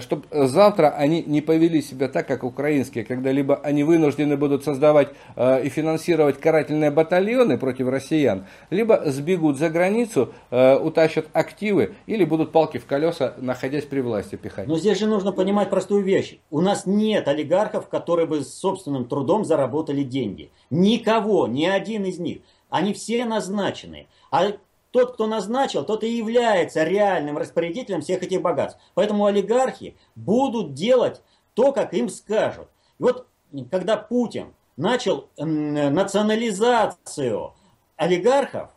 чтобы 0.00 0.24
завтра 0.30 0.90
они 0.90 1.22
не 1.22 1.40
повели 1.40 1.82
себя 1.82 2.08
так, 2.08 2.26
как 2.26 2.44
украинские, 2.44 3.04
когда 3.04 3.32
либо 3.32 3.56
они 3.56 3.84
вынуждены 3.84 4.36
будут 4.36 4.64
создавать 4.64 5.08
и 5.36 5.68
финансировать 5.68 6.40
карательные 6.40 6.90
батальоны 6.90 7.58
против 7.58 7.88
россиян, 7.88 8.46
либо 8.70 9.02
сбегут 9.06 9.58
за 9.58 9.70
границу, 9.70 10.32
э, 10.50 10.76
утащат 10.76 11.26
активы, 11.32 11.94
или 12.06 12.24
будут 12.24 12.52
палки 12.52 12.78
в 12.78 12.86
колеса, 12.86 13.34
находясь 13.38 13.84
при 13.84 14.00
власти, 14.00 14.36
пихать. 14.36 14.66
Но 14.66 14.78
здесь 14.78 14.98
же 14.98 15.06
нужно 15.06 15.32
понимать 15.32 15.70
простую 15.70 16.02
вещь. 16.02 16.38
У 16.50 16.60
нас 16.60 16.86
нет 16.86 17.28
олигархов, 17.28 17.88
которые 17.88 18.26
бы 18.26 18.42
собственным 18.42 19.06
трудом 19.06 19.44
заработали 19.44 20.02
деньги. 20.02 20.50
Никого, 20.70 21.46
ни 21.46 21.64
один 21.64 22.04
из 22.04 22.18
них. 22.18 22.38
Они 22.70 22.92
все 22.92 23.24
назначены. 23.24 24.08
А 24.30 24.52
тот, 24.94 25.12
кто 25.14 25.26
назначил, 25.26 25.84
тот 25.84 26.04
и 26.04 26.08
является 26.08 26.84
реальным 26.84 27.36
распорядителем 27.36 28.00
всех 28.00 28.22
этих 28.22 28.40
богатств. 28.40 28.80
Поэтому 28.94 29.26
олигархи 29.26 29.96
будут 30.14 30.72
делать 30.72 31.20
то, 31.54 31.72
как 31.72 31.92
им 31.94 32.08
скажут. 32.08 32.68
И 33.00 33.02
вот 33.02 33.26
когда 33.72 33.96
Путин 33.96 34.54
начал 34.76 35.28
национализацию 35.36 37.54
олигархов, 37.96 38.70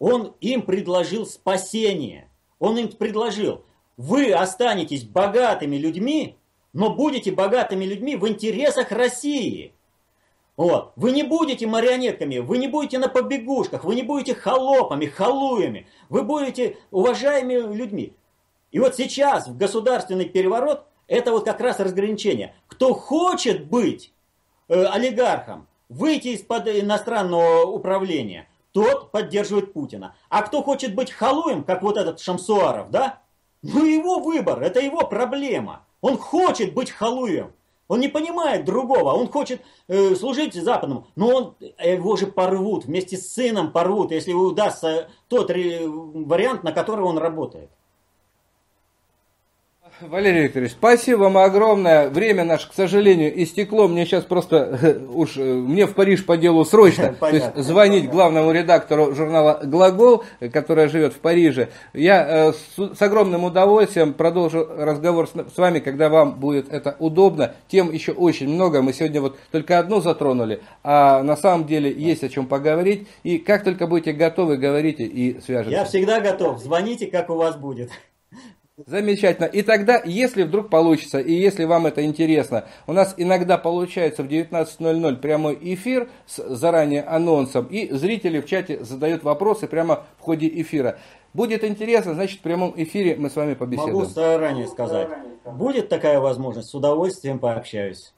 он 0.00 0.34
им 0.40 0.62
предложил 0.62 1.24
спасение. 1.24 2.28
Он 2.58 2.76
им 2.76 2.88
предложил, 2.88 3.64
вы 3.96 4.32
останетесь 4.32 5.04
богатыми 5.04 5.76
людьми, 5.76 6.36
но 6.72 6.92
будете 6.92 7.30
богатыми 7.30 7.84
людьми 7.84 8.16
в 8.16 8.26
интересах 8.26 8.90
России. 8.90 9.72
Вот. 10.58 10.92
Вы 10.96 11.12
не 11.12 11.22
будете 11.22 11.68
марионетками, 11.68 12.38
вы 12.38 12.58
не 12.58 12.66
будете 12.66 12.98
на 12.98 13.08
побегушках, 13.08 13.84
вы 13.84 13.94
не 13.94 14.02
будете 14.02 14.34
холопами, 14.34 15.06
халуями, 15.06 15.86
вы 16.08 16.24
будете 16.24 16.76
уважаемыми 16.90 17.72
людьми. 17.74 18.12
И 18.72 18.80
вот 18.80 18.96
сейчас 18.96 19.46
в 19.46 19.56
государственный 19.56 20.24
переворот 20.24 20.84
это 21.06 21.30
вот 21.30 21.44
как 21.44 21.60
раз 21.60 21.78
разграничение. 21.78 22.56
Кто 22.66 22.92
хочет 22.92 23.66
быть 23.66 24.12
э, 24.68 24.82
олигархом, 24.82 25.68
выйти 25.88 26.28
из-под 26.28 26.66
иностранного 26.66 27.62
управления, 27.62 28.48
тот 28.72 29.12
поддерживает 29.12 29.72
Путина. 29.72 30.16
А 30.28 30.42
кто 30.42 30.64
хочет 30.64 30.92
быть 30.92 31.12
халуем, 31.12 31.62
как 31.62 31.82
вот 31.82 31.96
этот 31.96 32.18
Шамсуаров, 32.18 32.90
да? 32.90 33.20
Ну 33.62 33.84
его 33.84 34.18
выбор, 34.18 34.60
это 34.60 34.80
его 34.80 35.06
проблема. 35.06 35.86
Он 36.00 36.18
хочет 36.18 36.74
быть 36.74 36.90
халуем. 36.90 37.52
Он 37.88 38.00
не 38.00 38.08
понимает 38.08 38.66
другого, 38.66 39.12
он 39.12 39.28
хочет 39.28 39.62
э, 39.88 40.14
служить 40.14 40.54
западному, 40.54 41.06
но 41.16 41.28
он, 41.28 41.54
его 41.82 42.16
же 42.16 42.26
порвут, 42.26 42.84
вместе 42.84 43.16
с 43.16 43.32
сыном 43.32 43.72
порвут, 43.72 44.12
если 44.12 44.34
удастся 44.34 45.08
тот 45.28 45.50
вариант, 45.50 46.64
на 46.64 46.72
который 46.72 47.04
он 47.04 47.16
работает. 47.16 47.70
Валерий 50.00 50.44
Викторович, 50.44 50.72
спасибо 50.72 51.22
вам 51.24 51.38
огромное. 51.38 52.08
Время 52.08 52.44
наше, 52.44 52.68
к 52.70 52.74
сожалению, 52.74 53.42
истекло. 53.42 53.88
Мне 53.88 54.06
сейчас 54.06 54.24
просто 54.24 54.78
э, 54.80 54.98
уж 55.12 55.36
э, 55.36 55.42
мне 55.42 55.86
в 55.86 55.94
Париж 55.94 56.24
по 56.24 56.36
делу 56.36 56.64
срочно. 56.64 57.14
То 57.20 57.30
есть 57.30 57.56
звонить 57.56 58.08
главному 58.08 58.52
редактору 58.52 59.14
журнала 59.14 59.60
«Глагол», 59.64 60.24
которая 60.52 60.88
живет 60.88 61.14
в 61.14 61.18
Париже. 61.18 61.68
Я 61.92 62.48
э, 62.48 62.52
с, 62.52 63.02
огромным 63.02 63.44
удовольствием 63.44 64.14
продолжу 64.14 64.68
разговор 64.76 65.28
с, 65.28 65.56
вами, 65.56 65.80
когда 65.80 66.08
вам 66.08 66.38
будет 66.38 66.72
это 66.72 66.96
удобно. 66.98 67.54
Тем 67.68 67.92
еще 67.92 68.12
очень 68.12 68.48
много. 68.48 68.82
Мы 68.82 68.92
сегодня 68.92 69.20
вот 69.20 69.36
только 69.50 69.78
одну 69.78 70.00
затронули, 70.00 70.60
а 70.84 71.22
на 71.22 71.36
самом 71.36 71.66
деле 71.66 71.92
есть 71.92 72.24
о 72.24 72.28
чем 72.28 72.46
поговорить. 72.46 73.08
И 73.22 73.38
как 73.38 73.64
только 73.64 73.86
будете 73.86 74.12
готовы, 74.12 74.56
говорите 74.56 75.04
и 75.04 75.40
свяжемся. 75.40 75.70
Я 75.78 75.84
всегда 75.84 76.20
готов. 76.20 76.60
Звоните, 76.60 77.06
как 77.06 77.30
у 77.30 77.34
вас 77.34 77.56
будет. 77.56 77.90
Замечательно. 78.86 79.46
И 79.46 79.62
тогда, 79.62 80.00
если 80.04 80.44
вдруг 80.44 80.70
получится, 80.70 81.18
и 81.18 81.32
если 81.32 81.64
вам 81.64 81.86
это 81.86 82.04
интересно, 82.04 82.64
у 82.86 82.92
нас 82.92 83.14
иногда 83.16 83.58
получается 83.58 84.22
в 84.22 84.26
19.00 84.26 85.16
прямой 85.16 85.58
эфир 85.60 86.08
с 86.26 86.42
заранее 86.54 87.02
анонсом, 87.02 87.66
и 87.66 87.90
зрители 87.92 88.40
в 88.40 88.46
чате 88.46 88.84
задают 88.84 89.24
вопросы 89.24 89.66
прямо 89.66 90.04
в 90.18 90.22
ходе 90.22 90.48
эфира. 90.48 90.98
Будет 91.34 91.64
интересно, 91.64 92.14
значит 92.14 92.38
в 92.38 92.42
прямом 92.42 92.72
эфире 92.76 93.16
мы 93.16 93.30
с 93.30 93.36
вами 93.36 93.54
побеседуем. 93.54 93.96
Могу 93.96 94.06
заранее 94.06 94.68
сказать. 94.68 95.08
Будет 95.44 95.88
такая 95.88 96.20
возможность, 96.20 96.68
с 96.68 96.74
удовольствием 96.74 97.38
пообщаюсь. 97.40 98.14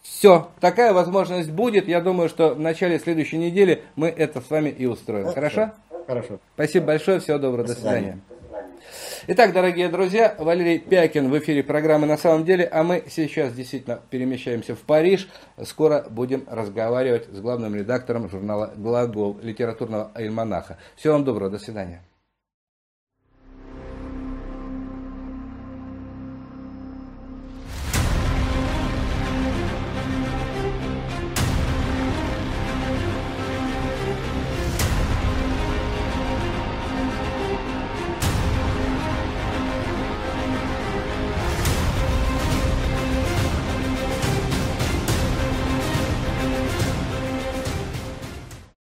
Все, 0.00 0.48
такая 0.60 0.92
возможность 0.92 1.50
будет. 1.50 1.86
Я 1.86 2.00
думаю, 2.00 2.28
что 2.28 2.54
в 2.54 2.60
начале 2.60 2.98
следующей 2.98 3.38
недели 3.38 3.82
мы 3.94 4.08
это 4.08 4.40
с 4.40 4.50
вами 4.50 4.70
и 4.70 4.86
устроим. 4.86 5.26
Хорошо? 5.26 5.72
Хорошо. 6.06 6.40
Спасибо 6.54 6.86
большое, 6.86 7.20
всего 7.20 7.38
доброго, 7.38 7.68
до, 7.68 7.74
до 7.74 7.80
свидания. 7.80 8.20
Итак, 9.28 9.52
дорогие 9.52 9.88
друзья, 9.88 10.34
Валерий 10.36 10.80
Пякин 10.80 11.30
в 11.30 11.38
эфире 11.38 11.62
программы 11.62 12.08
«На 12.08 12.16
самом 12.16 12.44
деле», 12.44 12.64
а 12.64 12.82
мы 12.82 13.04
сейчас 13.08 13.52
действительно 13.52 14.00
перемещаемся 14.10 14.74
в 14.74 14.80
Париж. 14.80 15.28
Скоро 15.62 16.04
будем 16.10 16.44
разговаривать 16.50 17.28
с 17.32 17.40
главным 17.40 17.76
редактором 17.76 18.28
журнала 18.28 18.72
«Глагол» 18.76 19.38
литературного 19.40 20.10
альманаха. 20.14 20.76
Всего 20.96 21.12
вам 21.12 21.24
доброго, 21.24 21.50
до 21.50 21.58
свидания. 21.58 22.02